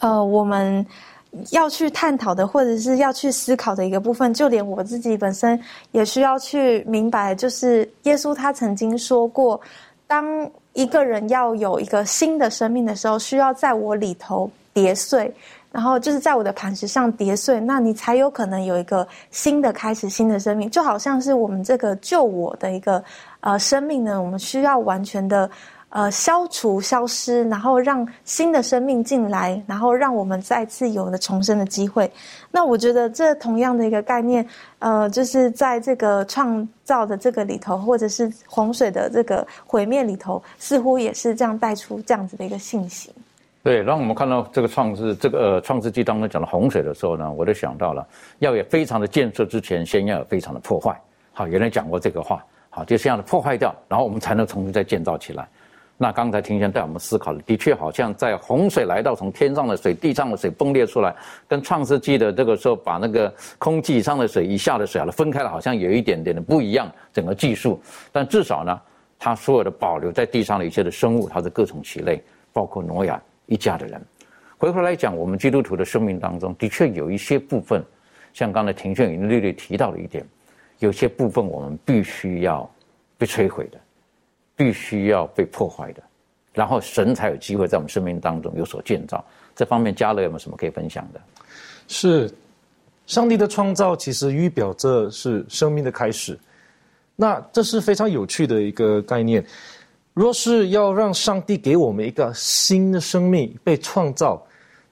[0.00, 0.84] 呃，我们
[1.52, 5.58] 要去探讨的，或者是要去思考的一个部分，就连我自己本身
[5.92, 9.60] 也需要去明白，就是耶稣他曾经说过，
[10.08, 10.50] 当。
[10.74, 15.32] 一个人要有一个新的生命的时候，需要在我里头叠碎，
[15.74, 20.70] 然后就是在我的磐石上叠碎，那你才有可能有一个新的开始，新的生命。
[20.70, 23.02] 就好像是我们这个救我的一个
[23.40, 25.50] 呃生命呢，我们需要完全的。
[25.90, 32.10] 呃，消除、消失，然后让新的生命进来，然后让我们再次有了重生的机会。
[32.50, 34.44] 那我觉得这同样的一个概念，
[34.80, 43.14] 呃，就是在这个创造的这个里头，或者是洪水的这个毁灭里头，似乎也是这样带出这样子的一个信息。
[43.64, 48.06] 对，让我们看到这个创世这个呃创世纪当中讲的洪水的时候呢，我就想到了，
[48.40, 50.94] 要有非常的建设之前，先要有非常的破坏。
[51.32, 55.48] 好，有人讲过这个话，好，就这样的破坏掉，然后我们才能重新再建造起来。
[55.96, 61.16] 那刚才庭先带我们思考的，的确好像在洪水来到，从天上的水、地上的水崩裂出来，
[61.48, 66.92] 跟创世纪的这个时候把那个空气以上的水、以下的水啊分开了，好像有一点点的不一样。
[67.14, 67.80] 整个技术，
[68.12, 68.78] 但至少呢，
[69.18, 72.22] 它所有的保留在地上的一切的生物，它是各种其类，
[72.52, 73.18] 包括挪亚。
[73.46, 74.00] 一家的人，
[74.56, 77.84] 回头来讲，我们基督徒的生命当中的确有一些部分，
[78.32, 80.24] 像刚才庭炫云略略提到了一点，
[80.78, 82.68] 有些部分我们必须要
[83.18, 83.78] 被摧毁的，
[84.56, 86.02] 必须要被破坏的，
[86.52, 89.24] 然后神才有机会在我们生命当中有所建造。
[89.54, 91.20] 这方面，嘉乐有没有什么可以分享的？
[91.86, 92.32] 是，
[93.06, 96.38] 上帝的创造其实预表着是生命的开始，
[97.14, 99.44] 那这是非常有趣的一个概念。
[100.14, 104.40] 若是要让上帝给我们一个新的生命被创造，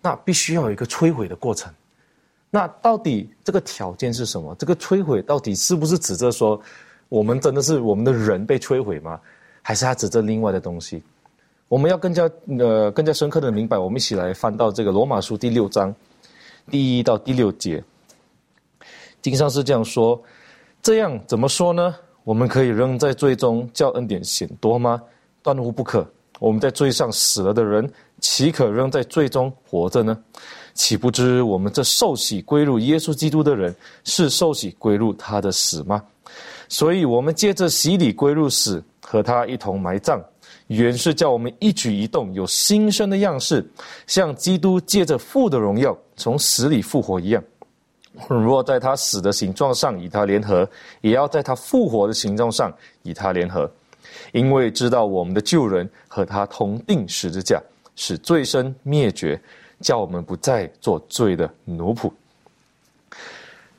[0.01, 1.73] 那必须要有一个摧毁的过程。
[2.51, 4.55] 那到底这个条件是什么？
[4.57, 6.61] 这个摧毁到底是不是指着说，
[7.09, 9.19] 我们真的是我们的人被摧毁吗？
[9.63, 11.03] 还是他指着另外的东西？
[11.69, 13.79] 我们要更加呃更加深刻的明白。
[13.79, 15.95] 我们一起来翻到这个罗马书第六章
[16.69, 17.83] 第一到第六节，
[19.23, 20.21] 经上是这样说：
[20.83, 21.95] 这样怎么说呢？
[22.25, 25.03] 我们可以扔在最终叫恩典显多吗？
[25.43, 26.07] 断乎不可！
[26.39, 27.89] 我们在罪上死了的人，
[28.21, 30.17] 岂可仍在罪中活着呢？
[30.75, 36.03] 岂不知我们这受洗归入耶稣基督的人，是受洗归入他的死吗？
[36.69, 40.21] 所以，我们借着洗礼归入死，和他一同埋葬，
[40.69, 43.69] 原是叫我们一举一动有新生的样式，
[44.07, 47.43] 像基督借着父的荣耀从死里复活一样。
[48.29, 50.69] 若在他死的形状上与他联合，
[51.01, 52.73] 也要在他复活的形状上
[53.03, 53.71] 与他联合。
[54.33, 57.61] 因为知道我们的旧人和他同定十字架，
[57.97, 59.41] 使罪身灭绝，
[59.81, 62.11] 叫我们不再做罪的奴仆。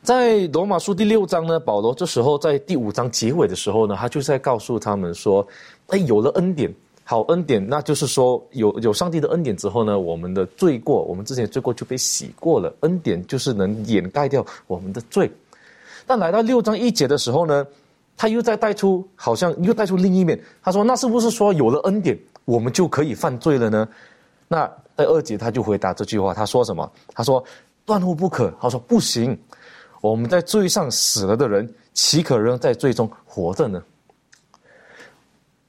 [0.02, 5.48] 在罗马书第六章呢，保罗这时候在第五章结尾的时候呢，他就在告诉他们说
[5.88, 15.32] ：“哎，有了恩典，好恩典，那就是说有有上帝的恩典之后呢，我们的罪过，我们之前罪过就被洗过了，恩典就是能掩盖掉我们的罪。
[16.06, 17.66] 但来到六章一节的时候呢？”
[18.16, 20.40] 他又在带出，好像又带出另一面。
[20.62, 23.90] 他说：“那是不是说有了恩典，我们就可以犯罪了呢？”
[24.48, 26.90] 那在二节他就回答这句话，他说什么？
[27.16, 27.44] 他说
[27.86, 29.36] ：“断乎不可。”他说：“不行，
[30.00, 33.84] 我们在罪上死了的人，岂可仍在罪中活着呢？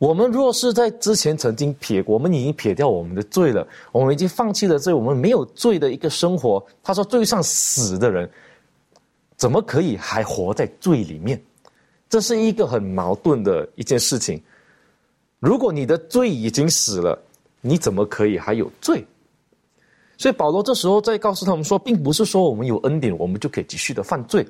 [0.04, 6.62] 我们若是在之前曾经撇，我们已经撇掉我们的罪了，我们已经放弃了罪，我们没有罪的一个生活。
[6.82, 8.28] 他说：罪上死的人，
[9.34, 11.42] 怎么可以还活在罪里面？”
[12.10, 14.38] 这是一个很矛盾的一件事情。
[15.38, 17.18] 如果你的罪已经死了，
[17.62, 19.02] 你怎么可以还有罪？
[20.18, 24.46] 所以保罗这时候在告诉他们说，并不是说我们有恩典，我们就可以继续的犯罪。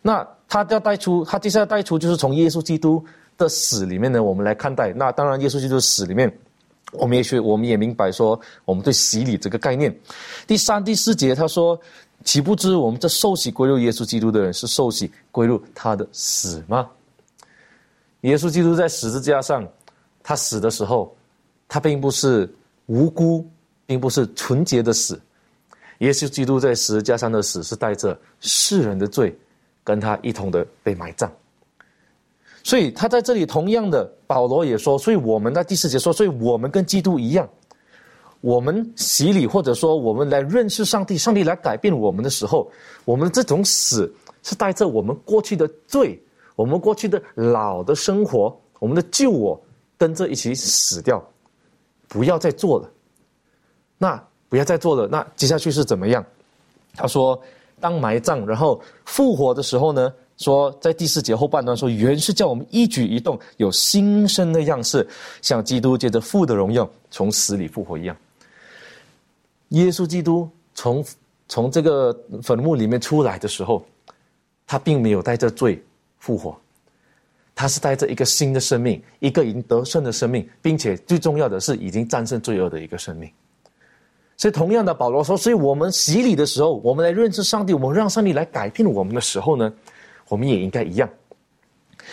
[0.00, 3.04] 那他要带出，他接下来带出就是从耶稣基督
[3.40, 4.92] 的死里面呢，我们来看待。
[4.92, 6.32] 那当然，耶稣基督的死里面，
[6.92, 9.92] 我们也许我们也明白说，我们对洗礼这个概念。
[10.46, 11.80] 第三、第四节他说。
[12.22, 16.86] 岂不知我们这受洗归入耶稣基督的人，是受洗归入他的死吗？
[18.20, 19.66] 耶稣基督在十字架上，
[20.22, 21.16] 他死的时候，
[21.66, 22.46] 他并不是
[22.88, 23.48] 无辜，
[23.86, 25.18] 并不是纯洁的死。
[26.00, 29.34] 耶稣基督在十字架上的死，是带着世人的罪，
[29.82, 31.32] 跟他一同的被埋葬。
[32.62, 37.48] 所以他在这里同样的，保罗也说，所以我们在第四节说，所以我们跟基督一样。
[38.42, 42.70] 我们洗礼，或者说我们来认识上帝，上帝来改变我们的时候，
[43.04, 44.10] 我们这种死
[44.42, 46.18] 是带着我们过去的罪，
[46.56, 49.60] 我们过去的老的生活，我们的旧我
[49.98, 51.22] 跟着一起死掉，
[52.08, 52.90] 不要再做了。
[53.98, 55.06] 那不要再做了。
[55.06, 56.24] 那接下去是怎么样？
[56.96, 57.38] 他说，
[57.78, 60.12] 当埋葬，然后复活的时候呢？
[60.40, 65.06] 说在第四节后半段说，原是叫我们一举一动有新生的样式，
[65.42, 68.16] 像基督借着父的荣耀从死里复活一样。
[69.68, 71.04] 耶稣基督从
[71.46, 73.84] 从这个坟墓里面出来的时候，
[74.66, 75.80] 他并没有带着罪
[76.18, 76.58] 复活，
[77.54, 83.30] 他是带着一个新的生命，一个已经得胜的生命，并且最重要的是已经战胜罪恶的一个生命。
[84.38, 89.70] 所以，同样的，保罗说，所以我们洗礼的时候，我们来认识上帝，我们让上帝来改变我们的时候呢，
[90.30, 91.06] 我们也应该一样。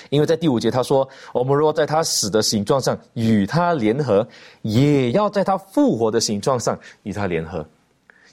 [0.10, 4.28] 因为在第五节他说：“我们若在他死的形状上与他联合，
[4.62, 7.66] 也要在他复活的形状上与他联合。”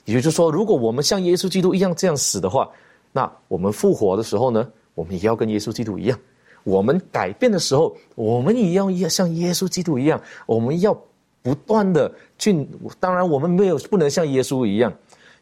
[0.03, 2.69] 也就是说，如果我们像耶稣基督一样这样死的话，
[3.11, 6.19] 那我们复活的时候呢，我们也要跟耶稣基督一样。
[6.63, 10.93] 我们改变的时候，我们也要要像耶稣基督一样，我们要
[11.41, 12.67] 不断的去，
[12.99, 14.93] 当然我们没有不能像耶稣一样，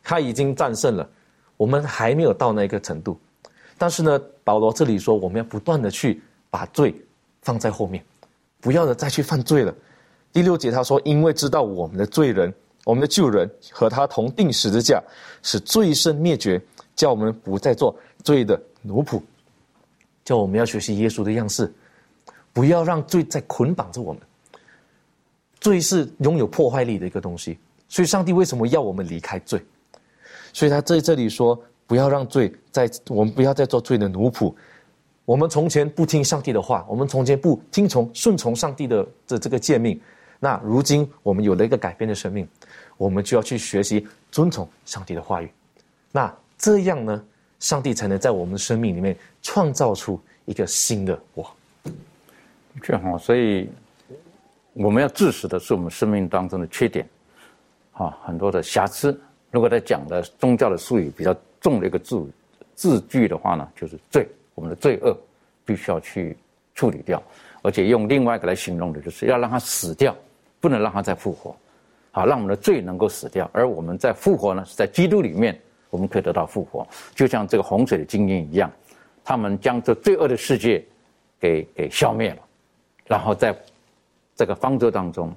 [0.04, 1.10] 他已经战胜了，
[1.58, 3.18] 我们还没有到那个程度。
[3.84, 6.96] 但是呢，保罗这里说，我们要不断的去把罪
[7.42, 8.02] 放在后面，
[8.62, 9.76] 不要的再去犯罪了。
[10.32, 12.54] 第六节他说，因为知道我们的罪人，
[12.86, 15.04] 我们的旧人和他同定十字架，
[15.42, 16.62] 使罪身灭绝，
[16.96, 17.94] 叫我们不再做
[18.24, 19.22] 罪的奴仆，
[20.24, 21.70] 叫我们要学习耶稣的样式，
[22.54, 24.22] 不要让罪再捆绑着我们。
[25.60, 29.62] 罪是拥有破坏力的一个东西，所以上帝为什么要我们离开罪？
[30.54, 34.54] 所以他在这里说，不要让罪在我们不要再做罪的奴仆。
[35.26, 40.00] 我们从前不听上帝的话，我们从前不听从顺从上帝的这这个诫命。
[40.40, 42.46] 那如今我们有了一个改变的生命，
[42.98, 45.50] 我们就要去学习遵从上帝的话语。
[46.12, 47.24] 那这样呢，
[47.60, 51.50] 上帝才能在我们的生命里面创造出一个新的我。
[52.82, 53.70] 这样所以
[54.74, 57.08] 我们要致死的是我们生命当中的缺点，
[57.94, 59.18] 啊，很多的瑕疵。
[59.52, 62.24] 如果在讲的宗教的术语比较重的一个字
[62.76, 65.18] 字句的话呢，就是罪，我们的罪恶
[65.66, 66.38] 必须要去
[66.76, 67.20] 处理掉，
[67.64, 70.16] 而且用另外一个来形容的，就是要让它死掉。
[70.64, 71.54] 不能让他再复活，
[72.10, 78.72] 好，让我们的罪能够死掉，而我们在复活呢，是在基督里面，我们可以得到复活，就像这个洪水的经验一样，
[79.26, 80.82] 他们将这罪恶的世界
[81.38, 82.38] 给给消灭了，
[83.08, 83.54] 然后在
[84.38, 85.36] 这个方舟当中，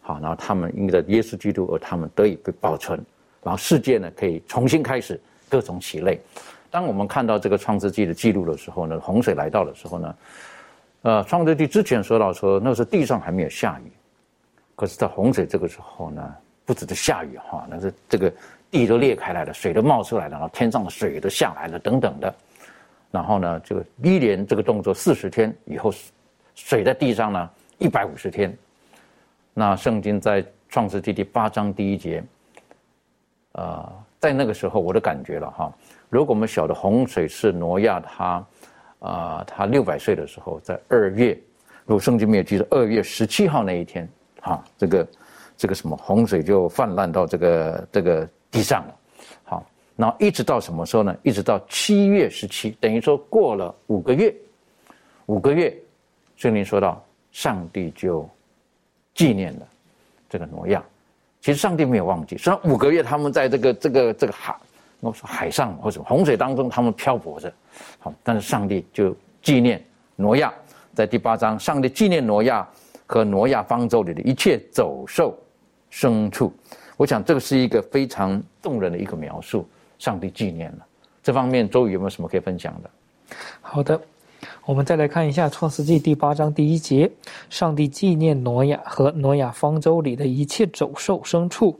[0.00, 2.98] 好，然后他们因着耶稣基督而他们得以被保存，
[3.42, 5.20] 然后世界呢可以重新开始，
[5.52, 6.18] 各种喜类。
[6.70, 10.16] 当我们看到这个创世纪的记录的时候呢，洪水来到的时候呢，
[11.02, 13.92] 呃，创世纪之前说到说，那时候地上还没有下雨。
[14.74, 16.34] 可是，在洪水这个时候呢，
[16.64, 18.32] 不止是下雨哈，那是这个
[18.70, 22.34] 地都裂开来了，水都冒出来了，然后天上的水都下来了，等等的。
[23.10, 25.92] 然后呢，这个一连这个动作四十天以后，
[26.54, 28.56] 水在地上呢一百五十天。
[29.52, 32.24] 那圣经在创世纪第八章第一节，
[33.52, 35.72] 呃，在那个时候我的感觉了哈，
[36.08, 38.46] 如果我们晓得洪水是挪亚他，
[39.00, 41.36] 啊，他六百岁的时候，在二月，
[41.84, 44.08] 如果圣经没有记得二月十七号那一天。
[44.40, 45.08] 哈，这个
[45.56, 48.96] 这个什么洪水就泛滥到这个这个地上了。
[49.42, 51.16] 好，然后一直到什么时候呢？
[51.24, 54.32] 一直到七月十七，等于说过了五个月，
[55.26, 55.76] 五个月，
[56.36, 58.28] 圣经说到上帝就
[59.14, 59.66] 纪念了
[60.28, 60.80] 这个挪亚。
[61.42, 64.56] 其实上帝没有忘记，虽然五个月他们在这个这个这个海，
[65.00, 67.52] 我说海上或者洪水当中他们漂泊着，
[67.98, 69.84] 好，但是上帝就纪念
[70.16, 70.50] 挪亚，
[70.94, 72.66] 在第八章，上帝纪念挪亚。
[73.04, 75.38] 和挪亚方舟里的一切走兽、
[75.92, 76.50] 牲畜，
[76.96, 79.68] 我想这个是一个非常动人的一个描述。
[79.98, 80.86] 上帝纪念了
[81.22, 82.90] 这方面，周宇有没有什么可以分享的？
[83.60, 84.00] 好的，
[84.64, 87.10] 我们再来看一下《创世纪》第八章第一节：
[87.50, 91.76] 上帝纪念挪亚和挪亚方舟里的一切走兽、牲畜。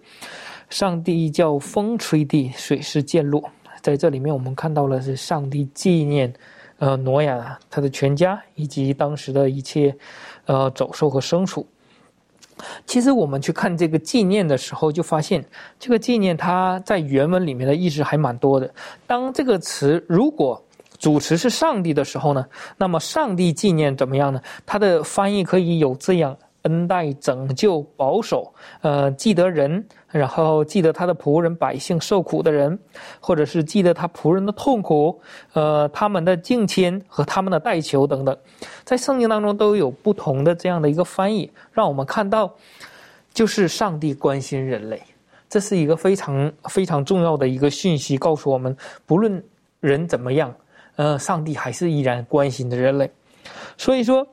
[0.68, 3.48] 上帝叫风吹地，水势渐落。
[3.80, 6.32] 在这里面，我们看到了是上帝纪念。
[6.78, 9.94] 呃，挪亚他的全家以及当时的一切，
[10.46, 11.64] 呃，走兽和牲畜。
[12.84, 15.44] 其实我们去看这个纪念的时候，就发现
[15.78, 18.74] 这个纪念它在原文里面的意思还蛮多的。
[19.06, 20.60] 当这个词如果
[21.02, 24.40] 主持是上帝的时候呢，那么上帝纪念怎么样呢？
[24.64, 26.36] 它的翻译可以有这样。
[26.62, 32.78] 恩待、拯救、保守，呃，记得人，然后记得他的仆人、百姓受苦的人，
[33.18, 35.20] 或者是记得他仆人的痛苦，
[35.54, 38.36] 呃，他们的敬谦和他们的代求等等，
[38.84, 42.54] 在圣经当中都有不同的这样的一个翻译，让我们看到，
[43.34, 45.02] 就是上帝关心人类，
[45.48, 49.42] 这是一个非常非常重要的一个讯息，告诉我们，不论
[49.80, 50.54] 人怎么样，
[50.96, 53.10] 呃，上帝还是依然关心着人类，
[53.76, 54.26] 所以说。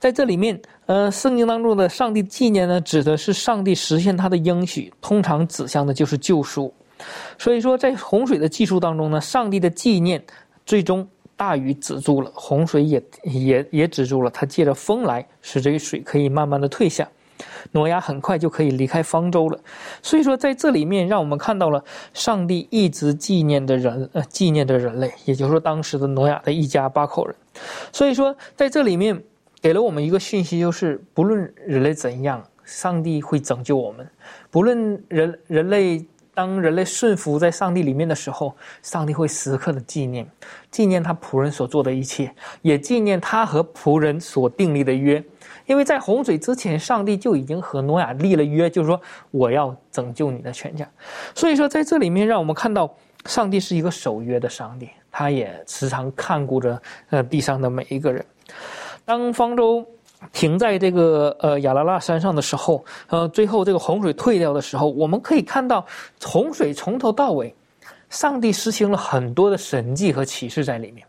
[0.00, 6.74] 在这里面，呃，圣经当中的上帝纪念呢，指的是上帝实现他的应许，通常指向的就是救赎。
[7.38, 10.20] 所以说，在洪水的记述当中呢，上帝的纪念
[10.66, 14.28] 最终大雨止住了，洪水也也也止住了。
[14.32, 17.08] 他借着风来，使这个水可以慢慢的退下，
[17.72, 19.58] 挪亚很快就可以离开方舟了。
[20.02, 27.34] 所以说，在这里面，让我们看到了上帝一直纪念的人，呃，纪念着人类，也就是说，当时的挪亚的一家八口人。
[27.92, 29.22] 所以说，在这里面。
[29.60, 34.06] 给了我们一个讯息，就是不论人类怎样，上帝会拯救我们；
[34.52, 40.24] 不论人人类当人类顺服在上帝里面的时候，上帝会时刻的纪念，
[40.70, 42.32] 纪念他仆人所做的一切，
[42.62, 45.20] 也纪念他和仆人所订立的约。
[45.68, 48.98] 因为在洪水之前，上帝就已经和挪亚立了约，就是说
[49.30, 50.88] 我要拯救你的全家。
[51.34, 52.92] 所以说，在这里面让我们看到，
[53.26, 58.24] 上帝是一个守约的上帝，他也时常看顾着呃地上的每一个人。
[59.04, 59.86] 当方舟
[60.32, 65.84] 停在这个呃亚拉拉山上的时候，呃，最后这个洪水退掉的时候，我们可以看到
[66.24, 67.54] 洪水从头到尾，
[68.08, 71.06] 上帝实行了很多的神迹和启示在里面，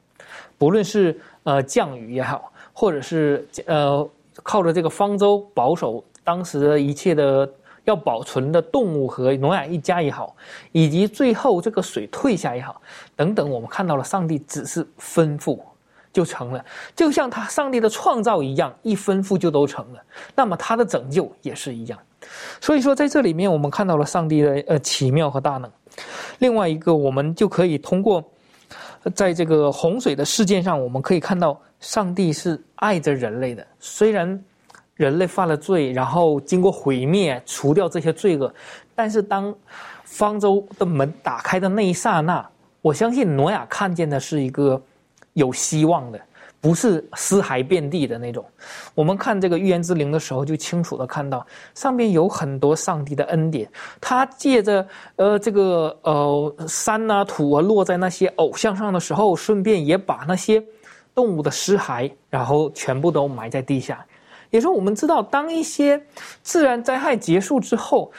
[0.58, 4.08] 不论是呃降雨也好，或者是呃
[4.44, 7.50] 靠着这个方舟保守当时的一切的
[7.86, 10.36] 要保存的动物和挪亚一家也好，
[10.72, 12.82] 以及最后这个水退下也好，
[13.16, 15.60] 等等，我们看到了上帝只是吩咐。
[16.12, 16.66] 就成了，
[16.96, 20.02] 就像他上帝的创造一样，一吩咐就都成了。
[20.36, 22.00] 那么他的拯救也是一样。
[22.60, 25.72] 所以说，在这里面我们看到了上帝的呃奇妙和大能。
[26.40, 28.24] 另外一个，我们就可以通过
[29.12, 33.66] 在这个洪水的事件上，我们可以看到上帝是爱着人类的。
[33.80, 34.44] 虽然
[34.96, 38.54] 人类犯了罪，然后经过毁灭除掉这些罪恶，
[38.96, 39.54] 但是当
[40.04, 42.48] 方舟的门打开的那一刹那，
[42.82, 44.82] 我相信挪亚看见的是一个。
[45.34, 46.20] 有希望的，
[46.62, 48.46] 不是尸骸遍地的那种。
[48.94, 53.70] 我们看这个预言之灵的时候，就清楚的看到上面有很多上帝的恩典。
[54.02, 60.64] 他借着呃这个呃山啊土啊落在那些偶像上的时候，顺便也把那些
[61.16, 64.06] 动物的尸骸，然后全部都埋在地下。
[64.50, 66.02] 也是我们知道，当一些
[66.42, 68.12] 自然灾害结束之后。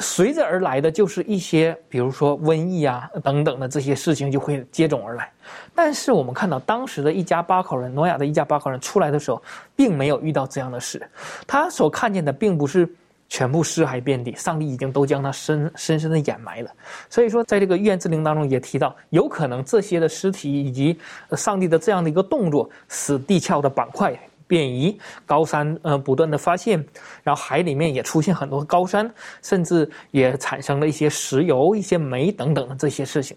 [0.00, 5.30] 随着而来的就是一些，比如说瘟疫啊等等的这些事情就会接踵而来。
[5.74, 9.42] 但是我们看到当时的一家八口人，挪亚的一家八口人出来的时候，
[9.74, 11.00] 并没有遇到这样的事。
[11.46, 12.88] 他所看见的并不是
[13.28, 16.70] 全部尸骸遍地，上帝已经都将他深深深的掩埋了。
[17.10, 20.98] 所以说，在这个预言之灵当中也提到，有可能这些的尸体以及
[21.32, 24.16] 上帝的这样的一个动作，使地壳的板块。
[24.46, 26.84] 变移，高山呃不断的发现，
[27.22, 33.36] 然后海里面也出现很多高山，甚至也产生了一些石油、一些煤等等的这些事情。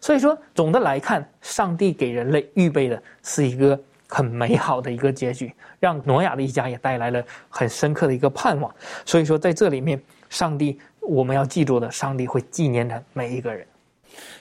[0.00, 3.78] 所以说，总的来看，上帝给人类预备的是一个
[4.08, 8.72] 很美好的一个结局，让挪亚的一家也带来了很深刻的一个盼望。
[9.04, 13.66] 所以说，在这里面，上帝我们要记住的，上帝会纪念的每一个人。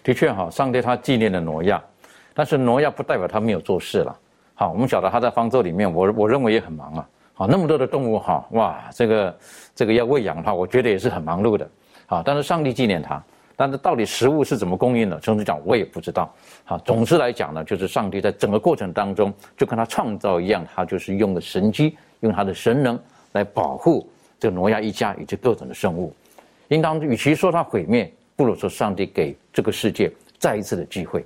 [0.04, 1.84] 的确哈，上帝他纪念了挪亚，
[2.34, 4.20] 但是挪亚不代表他没有做事了。
[4.58, 7.10] 好，我们晓得他在方舟里面，我我认为也很忙啊。
[7.34, 9.38] 好，那么多的动物哈，哇，这个
[9.76, 11.70] 这个要喂养的话，我觉得也是很忙碌的。
[12.06, 13.22] 好，但是上帝纪念他，
[13.58, 16.34] 但是到底食物是怎么供应的，总之讲我也不知道。
[16.64, 22.98] 好，总之来讲呢，就是上帝在整个过程当中，就跟他创造一样，他就是用的神机，用他的神能
[23.34, 26.16] 来保护这个挪亚一家以及各种的生物。
[26.70, 31.26] 应当与其说他毁灭，不如说上帝给这个世界再一次的机会，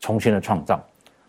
[0.00, 0.78] 重新的创造。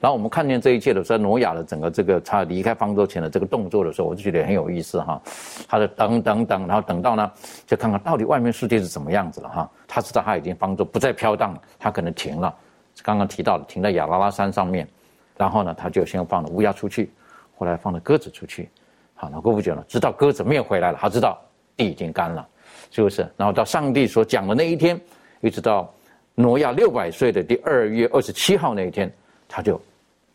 [0.08, 5.22] 然后我们看见这一切的时候，挪亚的整个这个他离开方舟前的这个动作的时候，我就觉得很有意思哈。
[5.68, 7.30] 他的等等等，然后等到呢，
[7.66, 9.70] 就看看到底外面世界是怎么样子了哈。
[9.86, 12.56] 他知道他已经方舟不再飘荡，他可能停了。
[13.04, 14.88] 刚刚提到的停在亚拉拉山上面，
[15.36, 17.12] 然后呢，他就先放了乌鸦出去，
[17.58, 18.70] 后来放了鸽子出去。
[19.14, 21.38] 好，那过不久呢，直到鸽子没有回来了，他知道
[21.76, 22.48] 地已经干了，
[22.92, 23.30] 是不是？
[23.36, 24.98] 然后到上帝所讲的那一天，
[25.42, 25.94] 一直到
[26.34, 29.12] 挪亚六百岁的第二月二十七号那一天。
[29.50, 29.82] 他就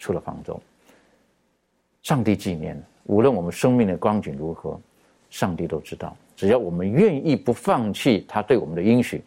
[0.02, 0.60] 出了方舟。
[2.02, 4.78] 上帝纪念，无论我们生命的光景如何，
[5.30, 6.16] 上帝都知道。
[6.34, 9.22] 只要我们愿意不放弃他对我们的应许，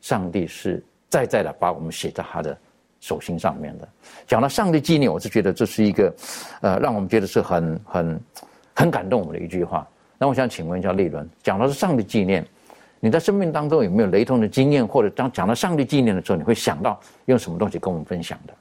[0.00, 2.58] 上帝是在在的把我们写在他的
[2.98, 3.88] 手心上面的。
[4.26, 6.12] 讲到上帝纪念，我是觉得这是一个，
[6.62, 8.20] 呃，让我们觉得是很很
[8.74, 9.86] 很感动我们的一句话。
[10.18, 12.44] 那我想请问一下利伦，讲到是上帝纪念，
[12.98, 18.54] 你在生命当中有没有雷同的经验，或者当讲到上帝纪念的时候，你会想到用什么东西跟我们分享的？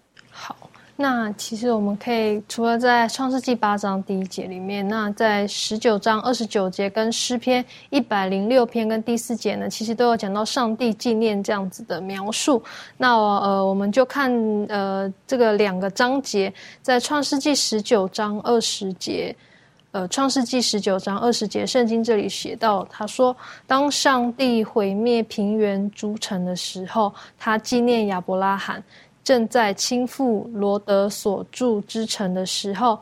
[0.99, 12.63] 那其实我们可以除了在创世纪八章第一节里面，那在十九章二十九节跟诗篇一百零六篇跟第四节呢，其实都有讲到上帝纪念这样子的描述。
[12.97, 14.31] 那呃，我们就看
[14.69, 19.35] 呃这个两个章节，在创世纪十九章二十节，
[19.91, 23.37] 呃，创世纪十九章二十节，圣经这里写到，他说，
[23.67, 28.83] 当上帝毁灭平原诸城的时候，他纪念亚伯拉罕。
[29.27, 32.97] 正在倾覆罗德所住之城的时候，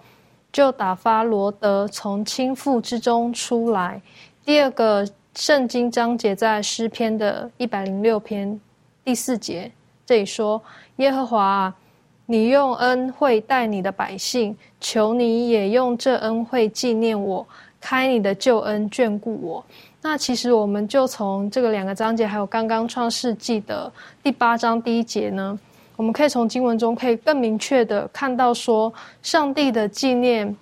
[0.52, 4.02] 就打发罗德从倾覆之中出来。
[4.44, 8.60] 第二个圣经章节在诗篇的一百零六篇
[9.04, 9.72] 第四节，
[10.04, 10.60] 这里说
[10.98, 11.76] ：“耶和华啊，
[12.26, 17.46] 你用恩惠待你的百姓，求你也用这恩惠纪念我，
[17.80, 19.64] 开你的救恩眷顾我。”
[20.02, 25.60] 那其实我们就从这个两个章节，还有刚刚创世纪的第八章第一节呢。
[25.96, 30.56] 我们可以从经文中可以更明确的看到，说上帝的纪念，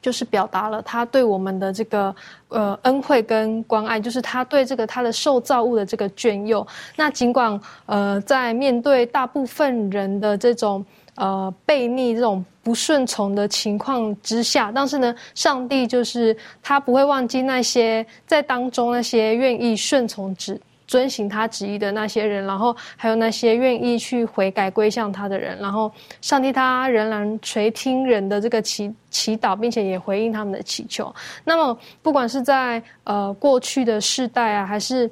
[0.00, 2.14] 就是表达了他对我们的这个
[2.48, 6.66] 呃恩惠跟关爱，就是他对这个他的受造物的这个眷佑。
[6.96, 10.84] 那尽管呃在面对大部分人的这种
[11.16, 20.60] 呃悖逆、这种不顺从的情况之下，但是呢，上帝就是他不会忘记那些在当中那些愿意顺从旨。
[20.88, 31.14] 遵行他旨意的那些人，然后还有那些愿意去悔改归向他的人，然后上帝他仍然垂听人的这个祈祈祷，并且也回应他们的祈求。
[31.44, 35.08] 那么，不管是在呃过去的世代啊，还是。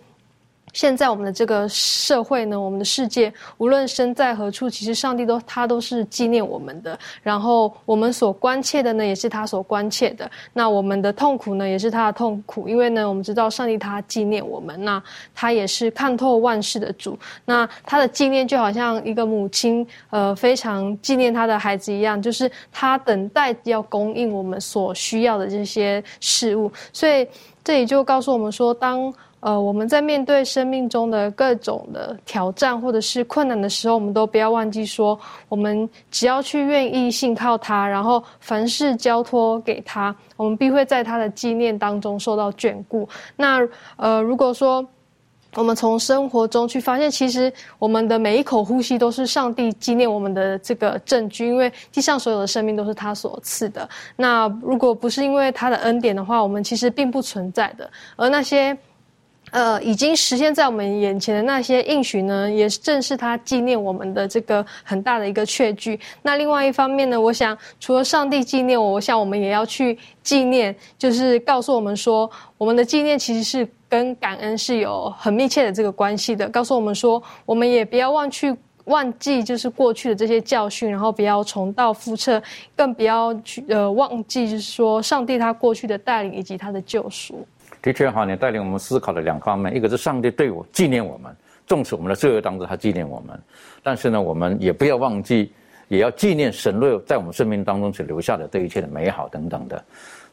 [0.77, 6.99] 现在我们的这个社会呢，我们的世界，无论身在何处，其实上帝都他都是纪念我们的。
[7.23, 10.31] 然后我们所关切的呢，也是他所关切的。
[10.53, 12.69] 那我们的痛苦呢，也是他的痛苦。
[12.69, 15.03] 因为呢，我们知道上帝他纪念我们，那
[15.35, 17.19] 他也是看透万事的主。
[17.47, 26.71] 那他的纪念就好像一个母亲，呃，非常纪念他的孩子一样，就是他等待要供应我们所需要的这些事物。
[26.93, 27.27] 所以
[27.65, 29.11] 这里就告诉我们说，当。
[29.41, 35.17] 呃，我们在面对生命中的各种的挑战或者是困难的时候，我们都不要忘记说，
[35.49, 43.09] 我们只要去愿意信靠他，然后凡事交托给他，我们必会在他的纪念当中受到眷顾。
[43.37, 43.61] 那
[43.97, 44.85] 呃，如果说
[45.55, 53.89] 我们从生活中去发现，其实我们的每一口呼吸都是上帝纪念我们的这个证据，因为地上所有的生命都是他所赐的。
[54.17, 57.89] 那如果不是因为他的恩典的话，我们其实并不存在的。
[58.17, 58.77] 而那些。
[59.53, 65.99] 呃，已经实现在我们眼前的那些应许呢，也正是他纪念我们的这个很大的一个确据。
[66.21, 72.29] 那另外一方面呢，我想除了上帝纪念我，我想我们也要去纪念，就是告诉我们说，
[72.59, 76.49] 我们的纪念其实是跟感恩是有很密切的这个关系的。
[76.49, 78.55] 告诉我们说，我们也不要忘去
[78.87, 82.43] 忘记，就是过去的这些教训，然后不要重蹈覆辙，
[82.75, 87.47] 更不要去呃忘记，就是说上帝他过去的带领以及他的救赎。
[87.87, 91.33] 的确哈，你带领我们思考的两方面，一个是上帝对我纪念我们，
[91.69, 93.41] 重视我们的罪恶当中，他纪念我们。
[93.81, 95.53] 但是呢，我们也不要忘记，
[95.87, 99.81] 也要纪念神为在我们生命当中所留下的这一切的美好等等的。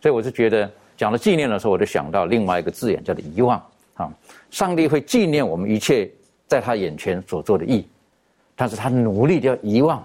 [0.01, 4.11] 所以我是觉得，讲到纪念的时候，我就想到另外一个字眼，叫做遗忘啊。
[4.49, 6.09] 上帝会纪念我们一切
[6.47, 7.87] 在他眼前所做的义，
[8.55, 10.03] 但是他努力的要遗忘。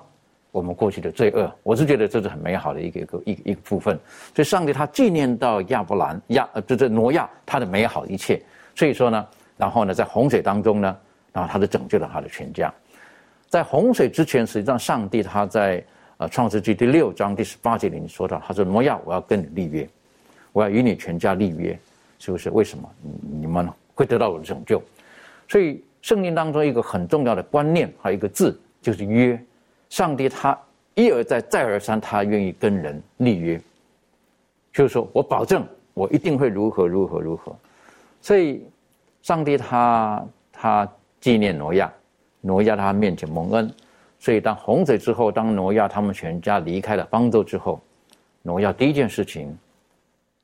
[0.51, 3.99] 我们过去的罪恶，我是觉得这是很美好的一个一个一一个部分。
[4.35, 8.41] 所以上帝他纪念到亚伯兰亚，呃，就是挪亚他的美好一切。
[8.75, 9.27] 所以说呢，
[9.57, 10.97] 然后呢，在洪水当中呢，
[11.33, 12.73] 然后他就拯救了他的全家。
[13.49, 15.85] 在洪水之前，实际上上帝他在
[16.17, 19.89] 呃创世纪第六章第十八节里面说到，他说挪亚，我要跟你立约，
[20.53, 21.79] 我要与你全家立约，
[22.19, 22.51] 是不是？
[22.51, 22.89] 为什么
[23.41, 24.83] 你们会得到我的拯救？
[25.47, 29.39] 所以圣经当中一个很重要的观念，还有一个字就是约。
[29.91, 30.59] 上帝他
[30.95, 33.61] 一而再再而三，他愿意跟人立约，
[34.73, 37.55] 就是说我保证我一定会如何如何如何。
[38.21, 38.67] 所以，
[39.23, 41.93] 上帝他他纪念挪亚，
[42.41, 43.73] 挪亚他面前蒙恩。
[44.21, 47.81] 所以当洪水之后，当挪亚他们全家离开了方舟之后，
[48.43, 49.57] 挪亚第一件事情，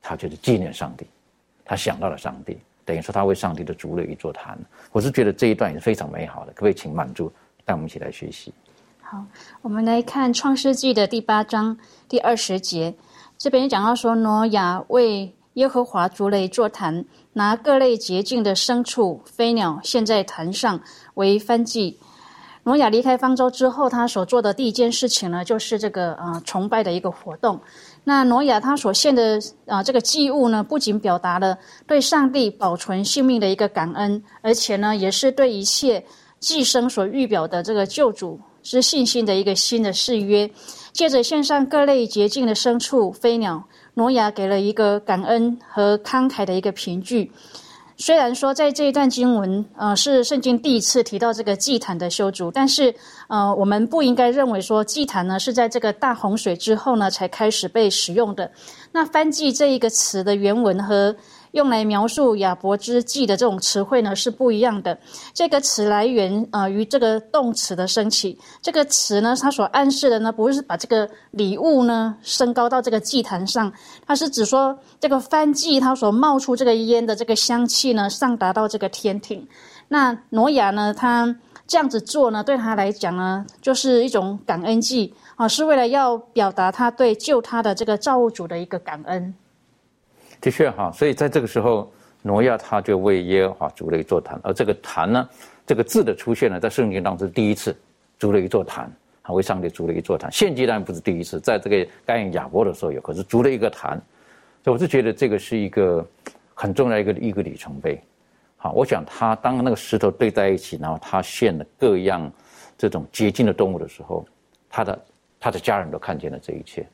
[0.01, 1.05] 他就是纪念上帝，
[1.65, 4.57] 他想到了上帝，等于说他为上帝的筑了一座坛。
[4.93, 7.33] 我是觉得这一段也是非常美好的，可不可以请满足
[7.65, 8.55] 带我们一起来学习？
[9.15, 9.25] 好，
[9.63, 12.93] 我们来看《创世纪》的第八章第二十节，
[13.39, 17.05] 这边讲到说，挪亚为耶和华筑了一座坛，
[17.35, 20.81] 拿各类洁净的牲畜、飞鸟献在坛上
[21.15, 21.97] 为燔祭。
[22.65, 27.61] 挪亚离开方舟之后，他所做的第一件事情呢，就是这个啊崇拜的一个活动。
[28.03, 31.57] 那挪亚他所献的啊这个祭物呢，不仅表达了
[31.87, 36.05] 对上帝保存性命的一个感恩，而且呢，也是对一切
[36.41, 38.41] 寄生所预表的这个救主。
[38.65, 40.51] 是信心的一个新的誓约。
[40.93, 47.31] 借着献上各类洁净的牲畜、飞鸟，挪亚给了一个感恩和慷慨的一个凭据。
[47.97, 52.95] 虽然说在这一段经文，呃，是圣经第一次提到这个祭坛的修筑，但是，
[53.29, 58.51] 呃，我们不应该认为说祭坛呢是在这个大洪水之后呢才开始被使用的。
[58.93, 61.15] 那翻祭这一个词的原文和。
[61.55, 64.99] 用来描述亚伯之祭的这种词汇呢是不一样的。
[65.33, 68.37] 这个词来源啊于这个动词的升起。
[68.61, 73.73] 这个词呢，它所暗示的呢，不是把这个礼物呢升高到这个祭坛上，
[74.05, 79.47] 它是指说这个翻祭它所冒出这个烟的这个香气呢上达到这个天庭。
[79.87, 81.37] 那挪亚呢，他
[81.69, 89.33] 这样子做呢，对他来讲呢，就是一种感恩祭啊，是为了要表达他对救他的这个造物主的一个感恩。
[90.45, 91.91] 的确哈，所以在这个时候，
[92.21, 95.27] 挪亚他就为耶和华筑了一座坛，而这个坛呢，
[95.67, 97.75] 这个字的出现呢，在圣经当中第一次，
[98.19, 98.93] 筑了一座坛，
[99.23, 100.31] 他为上帝筑了一座坛。
[100.31, 103.99] 献祭当然不是第一次，在这个该隐亚伯的时候有，可是筑了一个坛，
[104.63, 106.07] 所以我是觉得这个是一个
[106.53, 107.99] 很重要一个一个里程碑。
[108.59, 112.31] 好，我想他当那个石头堆在一起，然后他献了各样
[112.77, 114.27] 这种洁净的动物的时候，
[114.69, 115.05] 他的
[115.41, 116.87] 他的家人都看见了这一切。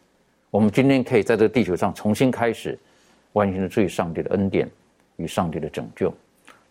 [0.53, 2.79] 我们今天可以在这个地球上重新开始，
[3.33, 4.69] 完全的注意上帝的恩典
[5.17, 6.13] 与上帝的拯救。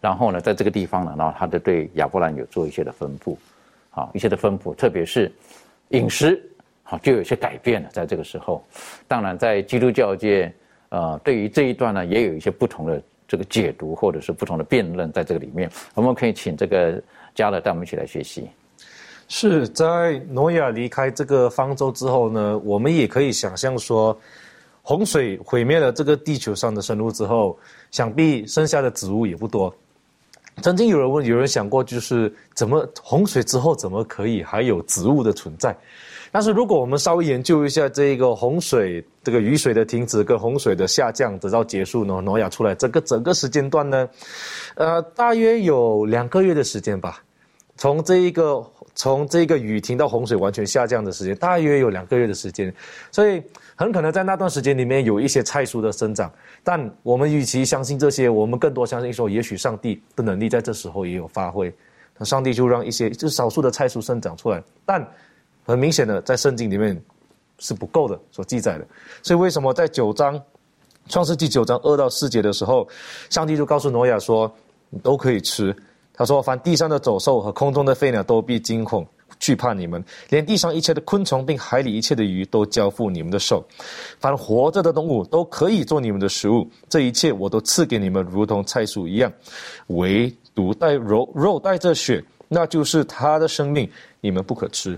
[0.01, 3.35] 然后呢，在这个地方呢，然后他就对亚伯兰有做一些的吩咐，
[3.89, 5.29] 好一些的吩咐，特别是
[5.89, 6.41] 饮食，
[6.83, 7.89] 好就有些改变了。
[7.91, 8.63] 在这个时候，
[9.07, 10.53] 当然在基督教界，
[10.89, 17.01] 呃，对于这一段呢，也有一些不同的这个解读，或者是不同的辩论，在这个里面，我们可以请这个
[17.35, 18.49] 加勒带我们一起来学习。
[19.27, 24.17] 是在挪亚离开这个方舟之后呢，我们也可以想象说，
[24.89, 27.55] 洪水毁灭了这个地球上的生物之后，
[27.91, 29.71] 想必剩下的植物也不多。
[30.63, 35.77] 曾经有人问，有人想过，就是怎么洪水之后怎么可以还有植物的存在？
[36.31, 44.09] 但是如果我们稍微研究一下这个洪水，这个雨水的停止跟洪水的下降直到结束呢，挪亚出来这个整个时间段呢，
[44.73, 47.21] 呃，大约有两个月的时间吧。
[47.77, 48.61] 从这一个
[48.93, 52.73] 从这个雨停到洪水完全下降的时间，大约有两个月的时间，
[53.11, 53.41] 所以
[53.79, 56.29] 很可能在那段时间里面有一些菜蔬的生长。
[56.65, 61.73] 但我们与其相信这些，我们更多相信说，也许上帝的能力在这时候也有发挥。
[62.17, 65.01] 那上帝就让一些就少数的菜蔬生长出来，但
[65.65, 67.01] 很明显的在圣经里面
[67.59, 68.85] 是不够的所记载的。
[69.23, 70.37] 所以为什么在九章
[71.07, 72.85] 创世纪九章二到四节的时候，
[73.29, 74.53] 上帝就告诉挪亚说，
[74.89, 75.73] 你都可以吃。
[76.13, 79.07] 他说：“凡地上的走兽和空中的飞鸟都必惊恐
[79.39, 83.63] 惧怕你们，连地上一切的昆虫并海里一切的鱼都交付你们的手。
[84.19, 89.31] 凡活着的动物都可以做你们的食物，这一切我都赐给你们，如同菜蔬一样。
[89.87, 93.89] 唯独带肉肉带着血，那就是他的生命，
[94.21, 94.97] 你们不可吃。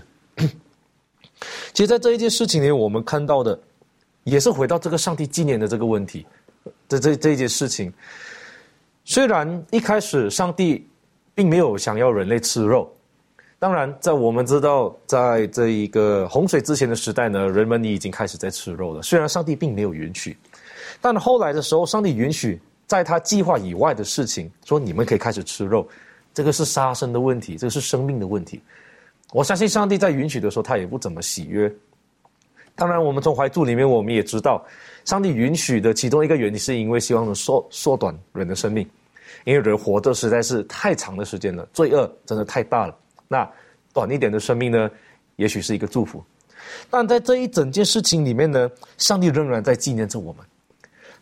[1.72, 3.58] 其实，在这一件事情里，我们看到的
[4.24, 6.24] 也是回到这个上帝纪念的这个问题。
[6.88, 7.92] 这这这一件事情，
[9.04, 10.86] 虽然一开始上帝。
[11.34, 12.94] 并没有想要人类吃肉。
[13.62, 19.00] 当然，在我们知道，在这一个洪水之前的时代呢，人们已经开始在吃肉了。
[19.02, 20.36] 虽然上帝并没有允许，
[21.00, 25.86] 但后来的时候，上帝允许在他计划以外的事情，说你们可以开始吃肉。
[26.34, 28.60] 这个是杀生的问题，这个是生命的问题。
[29.32, 31.72] 我相信上帝在允许的时候，他也不怎么喜悦。
[32.74, 34.60] 当然，我们从怀柱里面，我们也知道，
[35.04, 38.84] 上帝允许的其中一个原因，是因为希望能缩缩短人的生命。
[39.44, 42.98] 因为人活着实在是太长的时间了，罪恶真的太大了。
[43.32, 43.50] 那
[43.94, 44.90] 短一点的生命呢，
[45.36, 46.22] 也许是一个祝福。
[46.90, 50.44] 但在这一整件事情里面呢，上帝仍然在纪念着我们，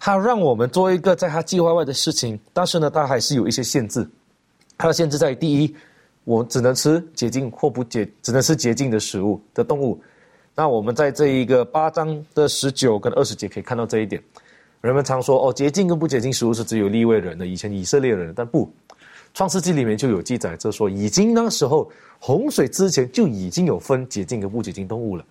[0.01, 2.39] 他让我们做一个在他计划外的事情。
[2.53, 4.05] 但是呢，他还是有一些限制。
[4.77, 5.77] 他的限制在于第一，
[6.25, 10.03] 我只能吃洁净或不洁，只能吃洁净的食物的动物。
[10.57, 14.21] 那我们在这一个八章的十九跟二十节可以看到这一点。
[14.81, 18.71] 人们常说哦，洁净跟不洁净食物是只有立位人的，以前以色列人，但不，
[19.35, 25.25] 创世纪里面就有记载，就说已经那时候洪水之前就已经有分洁净跟不洁净动物了。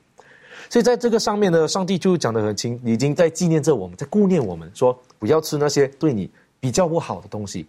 [0.69, 6.29] 所以在这个上面呢，上帝就讲得很清，已经在纪念着我们，在顾念我们，说不要吃那些对你
[6.59, 7.67] 比较不好的东西。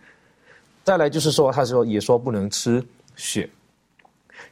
[0.85, 2.85] 再来就是说，他说也说不能吃
[3.17, 3.49] 血，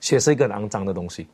[0.01, 1.27] 血是一个肮脏的东西。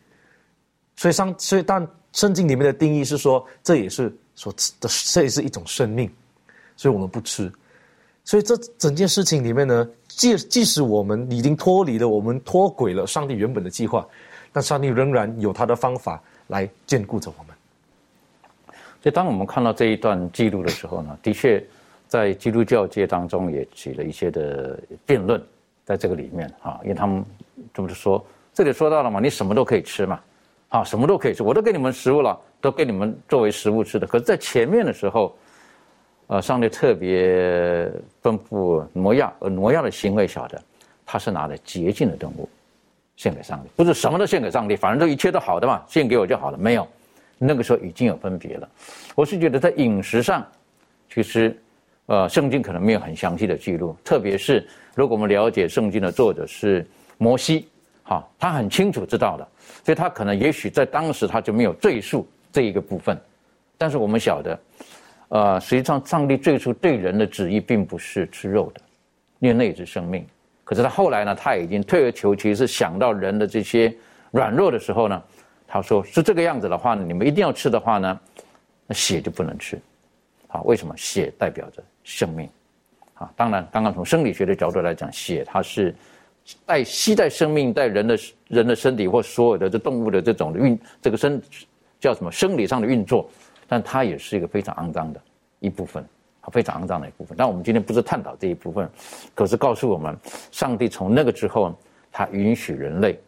[0.96, 4.14] 所以上，所以但圣经里面的定义是说，这也是。
[4.36, 6.10] 说的这也是一种生命，
[6.76, 7.52] 所以我们不吃。
[8.24, 14.06] 所以这整件事情里面呢，即即使我们已经脱离了，我们脱轨了上帝原本的计划，
[14.52, 17.54] 但上帝仍然有他的方法来眷顾着我们。
[19.02, 21.62] 所以当我们看到这一段记录的时候呢，的确
[22.08, 25.42] 在基督教界当中也起了一些的辩论，
[25.84, 27.24] 在这个里面啊，因为他们
[27.72, 30.20] 这么说，这里说到了嘛，你什么都可以吃嘛，
[30.70, 32.38] 啊，什么都可以吃，我都给你们食物了。
[32.64, 35.36] 都给你们作为食物吃的，可是，在前面的时候，
[36.34, 37.88] 呃，上帝特别
[38.20, 40.60] 吩咐挪亚，呃挪亚的行为晓得，
[41.06, 42.48] 他是拿的洁净的动物
[43.14, 46.58] 献给上帝，不是什么都献给上帝，反正都一切都好的嘛，献给我就好了。
[46.58, 46.84] 没有，
[47.38, 48.68] 那个时候已经有分别了。
[49.14, 50.44] 我是觉得在饮食上，
[51.08, 51.56] 其实，
[52.06, 54.66] 呃，圣经可能没有很详细的记录，特别是
[54.96, 56.84] 如果我们了解圣经的作者是
[57.16, 57.68] 摩西，
[58.02, 59.46] 哈，他很清楚知道的，
[59.84, 62.26] 所以他可能也许在当时他就没有赘述。
[62.52, 63.16] 这一个部分，
[63.78, 64.58] 但是我们晓得，
[65.28, 68.80] 呃，实际上上帝最初对人的旨意并不是吃肉的，
[69.40, 70.24] 因为那也是生命。
[70.62, 73.94] 可是他后来呢，他已经退而求其次，想到人的这些
[74.30, 75.22] 软弱的时候呢，
[75.66, 78.20] 他说是这个样子的话呢，你们一定要吃的话呢，
[78.86, 79.80] 那血就不能吃。
[80.46, 80.94] 好，为什么？
[80.96, 82.48] 血代表着生命。
[83.14, 85.94] 啊，当然，刚刚从生理学的角度来讲，血它是
[86.66, 88.18] 带吸带生命，带人的
[88.48, 91.42] 人的身体或所有的这动物的这种运，这个身。
[92.00, 93.30] 叫什么生理上的运作，
[93.66, 95.20] 但它也是一个非常肮脏的
[95.60, 96.04] 一部分，
[96.52, 97.36] 非常肮脏的一部分。
[97.36, 98.88] 但我们今天不是探讨这一部分，
[99.34, 100.16] 可是告诉我们，
[100.50, 101.74] 上帝从那个之后，
[102.12, 103.18] 他允许人类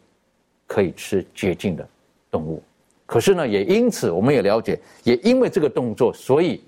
[0.65, 1.87] 可以吃洁净的
[2.29, 2.61] 动物，
[3.05, 6.63] 可是呢，也因此我们也了解，也因为这个动作，所以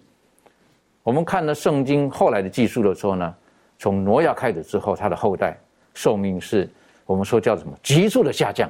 [1.04, 3.36] 我们看了圣经后来的记述的时候呢，
[3.78, 5.58] 从挪亚开始之后，他的后代
[5.94, 6.70] 寿命是
[7.06, 8.70] 我们说叫什么急速的下降，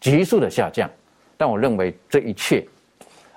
[0.00, 0.90] 急速的下降。
[1.36, 2.66] 但我认为这一切，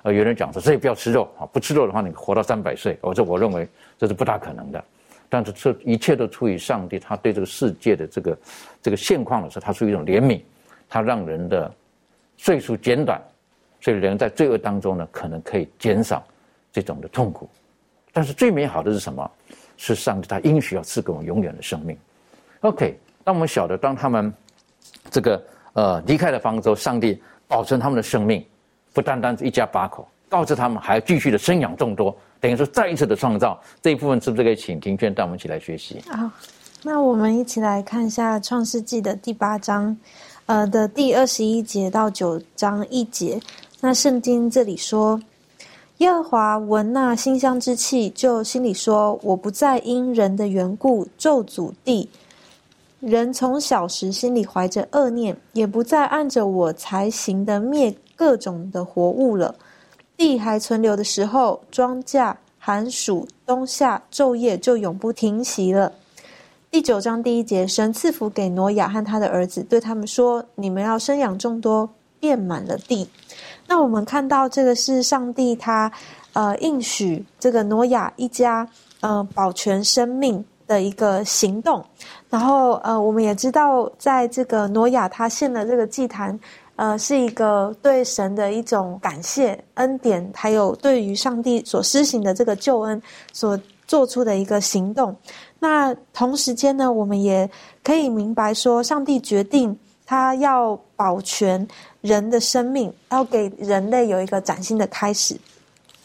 [0.04, 4.84] 呃，有人讲说，这也不要吃肉啊，不吃肉的话，你活到三百岁，我这我认为这是不大可能的。
[5.28, 8.38] 但是这一切都出于上帝，他对这个世界的这个
[8.82, 10.41] 这个现况的时候，他出于一种怜悯，
[10.88, 11.72] 他让人的
[12.38, 13.22] 岁数减短。
[13.82, 16.22] 所以人在罪恶当中呢，可能可以减少
[16.72, 17.50] 这种的痛苦，
[18.12, 19.32] 但是最美好的是什么？
[19.78, 21.97] 是上帝他应许要赐给我们永远的生命。
[22.60, 24.34] OK，当我们晓得，当他们
[25.10, 25.41] 这个
[25.72, 28.45] 呃离开了方舟，上帝保存他们的生命，
[28.94, 36.02] 不单单是一家八口，告知他们还要继续的生养众多，等于说再一次的创造这一部分，是不是可以请庭娟带我们一起来学习？
[36.08, 36.30] 好，
[36.84, 39.96] 那我们一起来看一下创世纪的第八章，
[40.46, 43.40] 呃的第二十一节到九章一节。
[43.82, 45.22] 那圣经这里说，
[46.00, 52.10] 耶和华闻那馨香之气，就心里说：“我不再因人的缘故咒诅地。
[53.02, 59.55] 人从小时心里怀着恶念，也不再按着我才行的灭各种的活物了。
[60.17, 65.93] 地还存留的时候，庄稼、寒暑、冬夏、昼夜就永不停息了。”
[66.70, 71.89] 第九章第一节，神赐福给挪亚和他的儿子，对他们说：“你们要生养众多，
[72.20, 73.09] 遍满了地。”
[73.65, 75.89] 那我们看到这个是上帝他，
[76.34, 78.67] 呃应许这个挪亚一家，
[78.99, 81.84] 呃保全生命的一个行动。
[82.30, 86.38] 然后呃我们也知道，在这个挪亚他献的这个祭坛，
[86.80, 93.01] 呃是一个对神的一种感谢恩典，还有对于上帝所施行的这个救恩
[93.34, 95.13] 所做出的一个行动。
[95.59, 97.49] 那同时间呢，我们也
[97.84, 101.67] 可以明白说，上帝决定他要保全。
[102.01, 105.38] 人的生命要给人类有一个崭新的开始。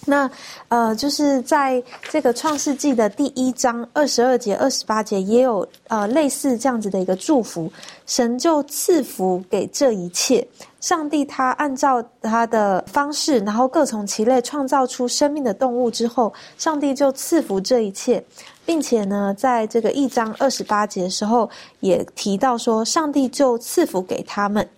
[0.06, 0.30] 那
[0.68, 7.70] 呃，就是在这个创世纪的第一章二十二节、二十八节，也有呃类似这样子的一个祝福。
[8.06, 10.46] 神就赐福给这一切。
[10.80, 18.22] 上帝他按照他的方式，然后各从其类创造出生命的动物之后，上帝就赐福这一切，
[18.66, 21.48] 并且呢，在这个一章二十八节的时候，
[21.80, 24.68] 也提到说，上帝就赐福给他们。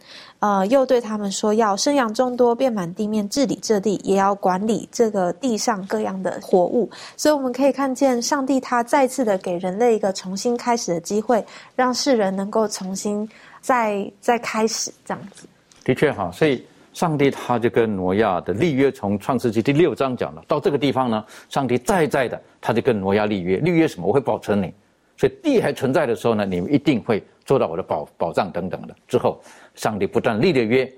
[0.47, 6.89] 呃，又对他们说，要生养众多，遍满地面，治理这地，也要管理这个地上各样的活物。
[7.17, 11.45] 所以我们可以看见，上帝他再次的给人类一个重新开始的机会，
[11.75, 13.29] 让世人能够重新
[13.61, 15.49] 再再开始这样子。
[15.83, 24.07] 的确哈，所以上帝他就跟挪亚的立约，从创世纪第六章讲了，到这个地方呢，上帝再再的他就跟挪亚立约，立约什么？
[24.07, 24.73] 我会保存你，
[25.17, 28.95] 所以地还存在的时候呢，你们一定会做到我的保保障等等的。
[29.07, 29.41] 之后。
[29.77, 30.91] 上帝不但立了约，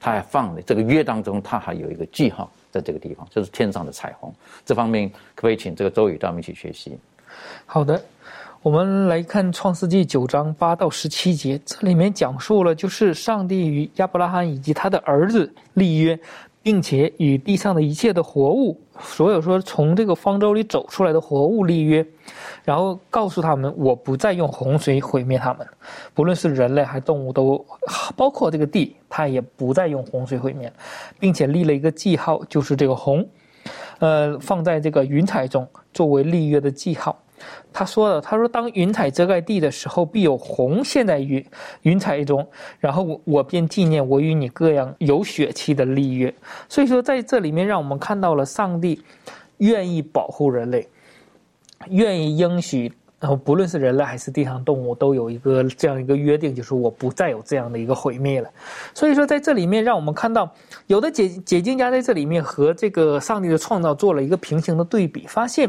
[0.00, 4.32] 他还放了这个约当中，他还有一个记号在这个地方，这是天上的彩虹。
[4.64, 6.96] 这方面可不可以请这个周宇带我们一起学习？
[7.66, 8.02] 好的，
[8.62, 16.18] 我们来看创世纪九章八到十七节，这里面讲述了就是上帝与亚伯拉罕以及他的儿子立约。
[16.64, 22.04] 并且与地上的一切的活物，所有说从这个方舟里走出来的活物立约，
[22.64, 25.66] 然后告诉他们，我不再用洪水毁灭他们，
[26.14, 27.62] 不论是人类还是动物，都
[28.16, 30.72] 包括这个地，他也不再用洪水毁灭，
[31.20, 33.28] 并且立了一个记号，就是这个红，
[33.98, 37.14] 呃，放在这个云彩中作为立约的记号。
[37.72, 41.44] 他说了：“他说，当云彩遮盖地的时候，必有红现在云
[41.82, 42.46] 云彩中，
[42.78, 46.32] 然后我我便纪念我与你各样有血气的立约。
[46.68, 49.02] 所以说，在这里面，让我们看到了上帝
[49.58, 50.88] 愿意保护人类，
[51.88, 58.48] 愿意应许，然后不论是人类还是地上动物，都有一个这样一个约定，就是我不再有这样的一个毁灭了。
[58.94, 60.48] 所以说，在这里面，让我们看到
[60.86, 65.68] 有的解解经家在这里面和这个上帝的创造做了一个平行的对比，发现。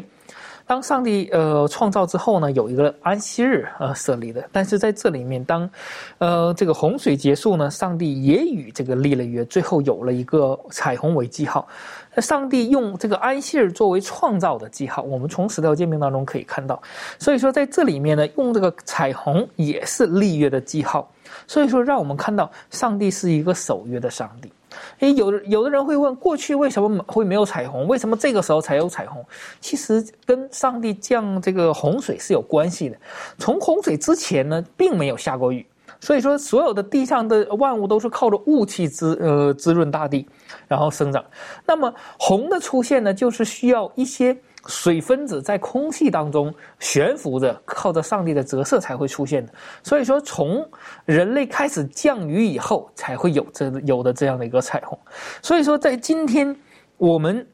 [0.68, 5.70] 当上帝呃创造之后呢，有一个安息日呃设立的，但是在这里面，当
[6.18, 11.68] 呃这个洪水结束呢，上帝也与这个立了约，最后有了一个彩虹为记号。
[12.16, 16.82] 那上帝用这个安息日作为创造的记号，我们从十条诫命当中可以看到。
[17.20, 21.10] 所以说在这里面呢，用这个彩虹也是立约的记号。
[21.48, 24.52] 所以说，让我们看到上帝是一个守约的上帝。
[25.00, 27.88] 诶，有的有的人会问，过去为什么会没有彩虹？
[27.88, 29.24] 为什么这个时候才有彩虹？
[29.60, 32.98] 其实跟上帝降这个洪水是有关系的。
[33.38, 35.66] 从洪水之前呢，并没有下过雨，
[36.00, 40.28] 所以说所有的地上的万物都是靠着雾气滋呃滋润大地，
[40.68, 41.24] 然后生长。
[41.66, 44.36] 那么洪的出现呢，就是需要一些
[44.68, 49.54] 水分子在空气当中悬浮着，靠着上帝的折射才会出现的。
[49.84, 50.68] 所以说，从
[51.06, 54.98] 人类开始降雨以后，才会有这有的这样的一个彩虹。
[55.42, 56.56] 所以说，在今天
[56.98, 57.46] 我们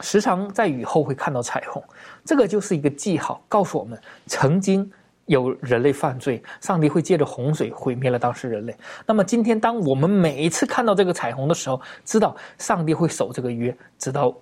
[0.00, 1.82] 时常在雨后会看到彩虹，
[2.24, 4.90] 这个就是一个记号，告诉我们曾经
[5.26, 8.74] 有人类犯罪，上帝会借着洪水毁灭了当时人类。
[9.04, 14.34] 那么今天，当我们每一次看到这个彩虹的时候，知道上帝会守这个约，直到。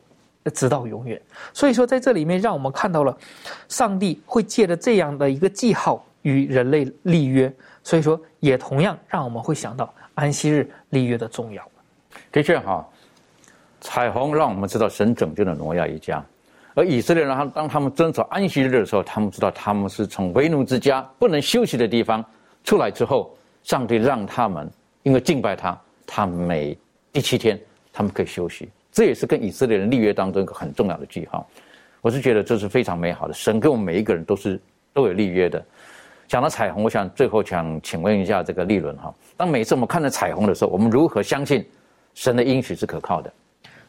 [0.51, 1.21] 直到永远，
[1.53, 3.17] 所以说在这里面，让我们看到了
[3.69, 11.63] 上帝会借着这样的一个记号与人类立约，所以说也同样让我们会想到安息日立约的重要。
[12.33, 12.87] 的确哈，
[13.81, 16.25] 彩虹让我们知道神拯救了挪亚一家，
[16.75, 22.25] 而以色列人他当他们遵守安息日的时候，他们知道他们是从为奴之家不能休息的地方
[22.65, 24.71] 出来之后，上帝让他们
[25.03, 26.77] 因为敬拜他，他每
[27.13, 27.61] 第七天
[27.93, 28.69] 他们可以休息。
[28.97, 31.47] 这也是跟以色列人立约当中一个很重要的记号，
[32.01, 33.35] 我是觉得这是非常美好的。
[33.35, 34.59] 神跟我们每一个人都是
[34.95, 35.63] 都有立约的。
[36.27, 41.63] 讲到彩虹，我想最后想请问一下这个立伦哈，当每次我们看到彩虹的时候，我们如何相信
[42.15, 43.31] 神的应许是可靠的？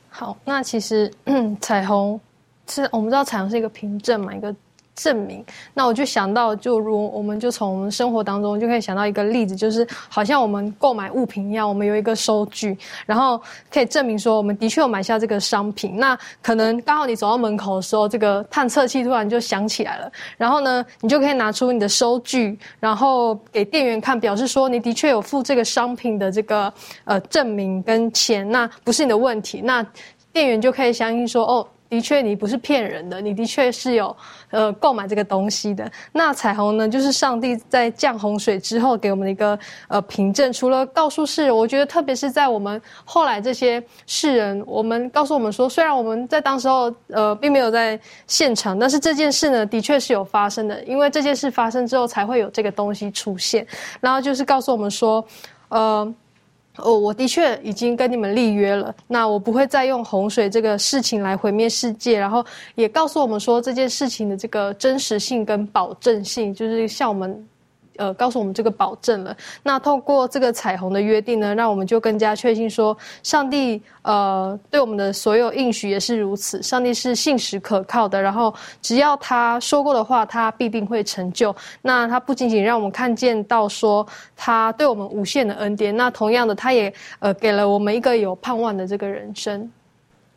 [0.09, 2.19] 好，那其实嗯 彩虹
[2.67, 4.53] 是我们知道彩虹是一个凭证嘛，一个。
[4.97, 5.45] 证明，
[5.75, 12.75] 那我就想到，就如我们就从生活当中就可以想到一个例子，就是好像我们购买物品一样，我们有一个收据，
[13.05, 13.39] 然后
[13.71, 15.95] 可以证明说我们的确有买下这个商品。
[15.97, 26.73] 那可能刚好你走到门口的时候，这个探测器突然就响起来了，然后呢，你就可以拿出你的收据，然后给店员看，表示说你的确有付这个商品的这个
[27.05, 29.85] 呃证明跟钱，那不是你的问题，那
[30.33, 31.67] 店员就可以相信说哦。
[31.89, 34.15] 的确，你不是骗人的，你的确是有
[34.51, 35.89] 呃购买这个东西的。
[36.11, 39.57] 那彩虹呢，就是上帝在降洪水之后给我们的一个
[39.87, 40.51] 呃凭证。
[40.51, 53.65] 除了告诉世人，我觉得特别是在我们后来这些世人，我们告诉我们说，虽然我们在当时候呃并没有在现场，但是这件事呢的确是有发生的，因为这件事发生之后才会有这个东西出现。
[54.01, 55.25] 然后就是告诉我们说，
[55.69, 56.13] 呃。
[56.77, 67.47] 哦，我的确已经跟你们立约了，那我不会再用洪水这个事情来毁灭世界，然后也告诉我们说这件事情的这个真实性跟保证性，就是像我们。
[67.97, 69.35] 呃，告诉我们这个保证了。
[69.63, 76.61] 那透过这个彩虹的约定呢，让我们就更加确信说，上帝呃对我们的所有应许也是如此。
[76.63, 81.55] 上帝是信实可靠的，然后只要他说过的话，他必定会成就。
[81.81, 89.69] 那他不仅仅让我们看见到说他对我们无限的恩典，那同样的，他也呃给了我们一个有盼望的这个人生。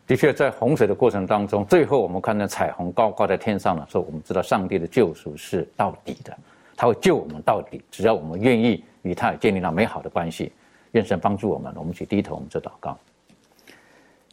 [0.06, 6.36] 的确，在洪水的过程当中，最后我们看到彩虹高挂在天上的时候，我们知道上帝的救赎是到底的。
[6.80, 10.50] 他会救我们到底，只要我们愿意与他建立了美好的关系。
[10.92, 12.96] 愿神帮助我们，我们去低头，我们做祷告。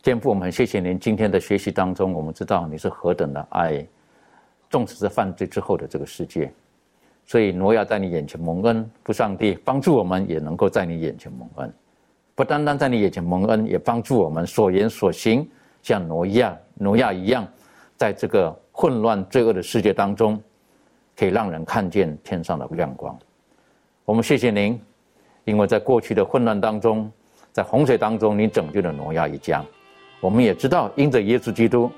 [0.02, 3.86] 天父，我们谢谢您今天的学习当中，我们知道你是何等的爱，
[4.70, 6.50] 纵使是犯罪之后的这个世界。
[7.26, 11.74] 所以挪亚在你眼前蒙恩，父上帝帮助我们，也能够在你眼前蒙恩。
[12.34, 15.46] 不单单在你眼前蒙恩，也帮助我们所言所行
[15.84, 17.46] 像挪亚挪亚一样，
[17.98, 20.42] 在这个混乱罪恶的世界当中。
[21.18, 23.18] 可以让人看见天上的亮光。
[24.06, 24.80] 我们谢谢您，
[25.46, 27.12] 因为在过去的混乱当中，
[27.52, 29.66] 在洪水当中，你拯救了挪亚一家。
[30.22, 31.92] 我们也知道，因着耶稣基督，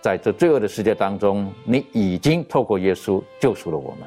[0.00, 4.06] 在这罪恶的世界当中，你已经透过耶稣救赎了我们。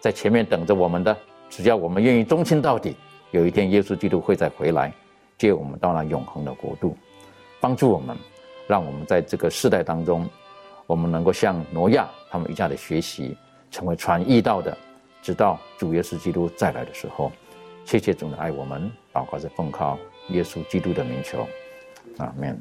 [0.00, 1.16] 在前面等着我们的，
[1.48, 2.96] 只要我们愿意忠心到底，
[3.30, 4.92] 有一天耶稣基督会再回来，
[5.38, 6.96] 接我们到那永恒的国度，
[7.60, 8.16] 帮助我们，
[8.66, 10.28] 让我们在这个世代当中，
[10.86, 13.36] 我们能够向挪亚他们一家的学习。
[13.70, 14.76] 成为传义道的，
[15.22, 17.30] 直到主耶稣基督再来的时候，
[17.84, 19.98] 切切总的爱我们，祷告是奉靠
[20.30, 21.46] 耶稣基督的名求，
[22.18, 22.60] 阿门。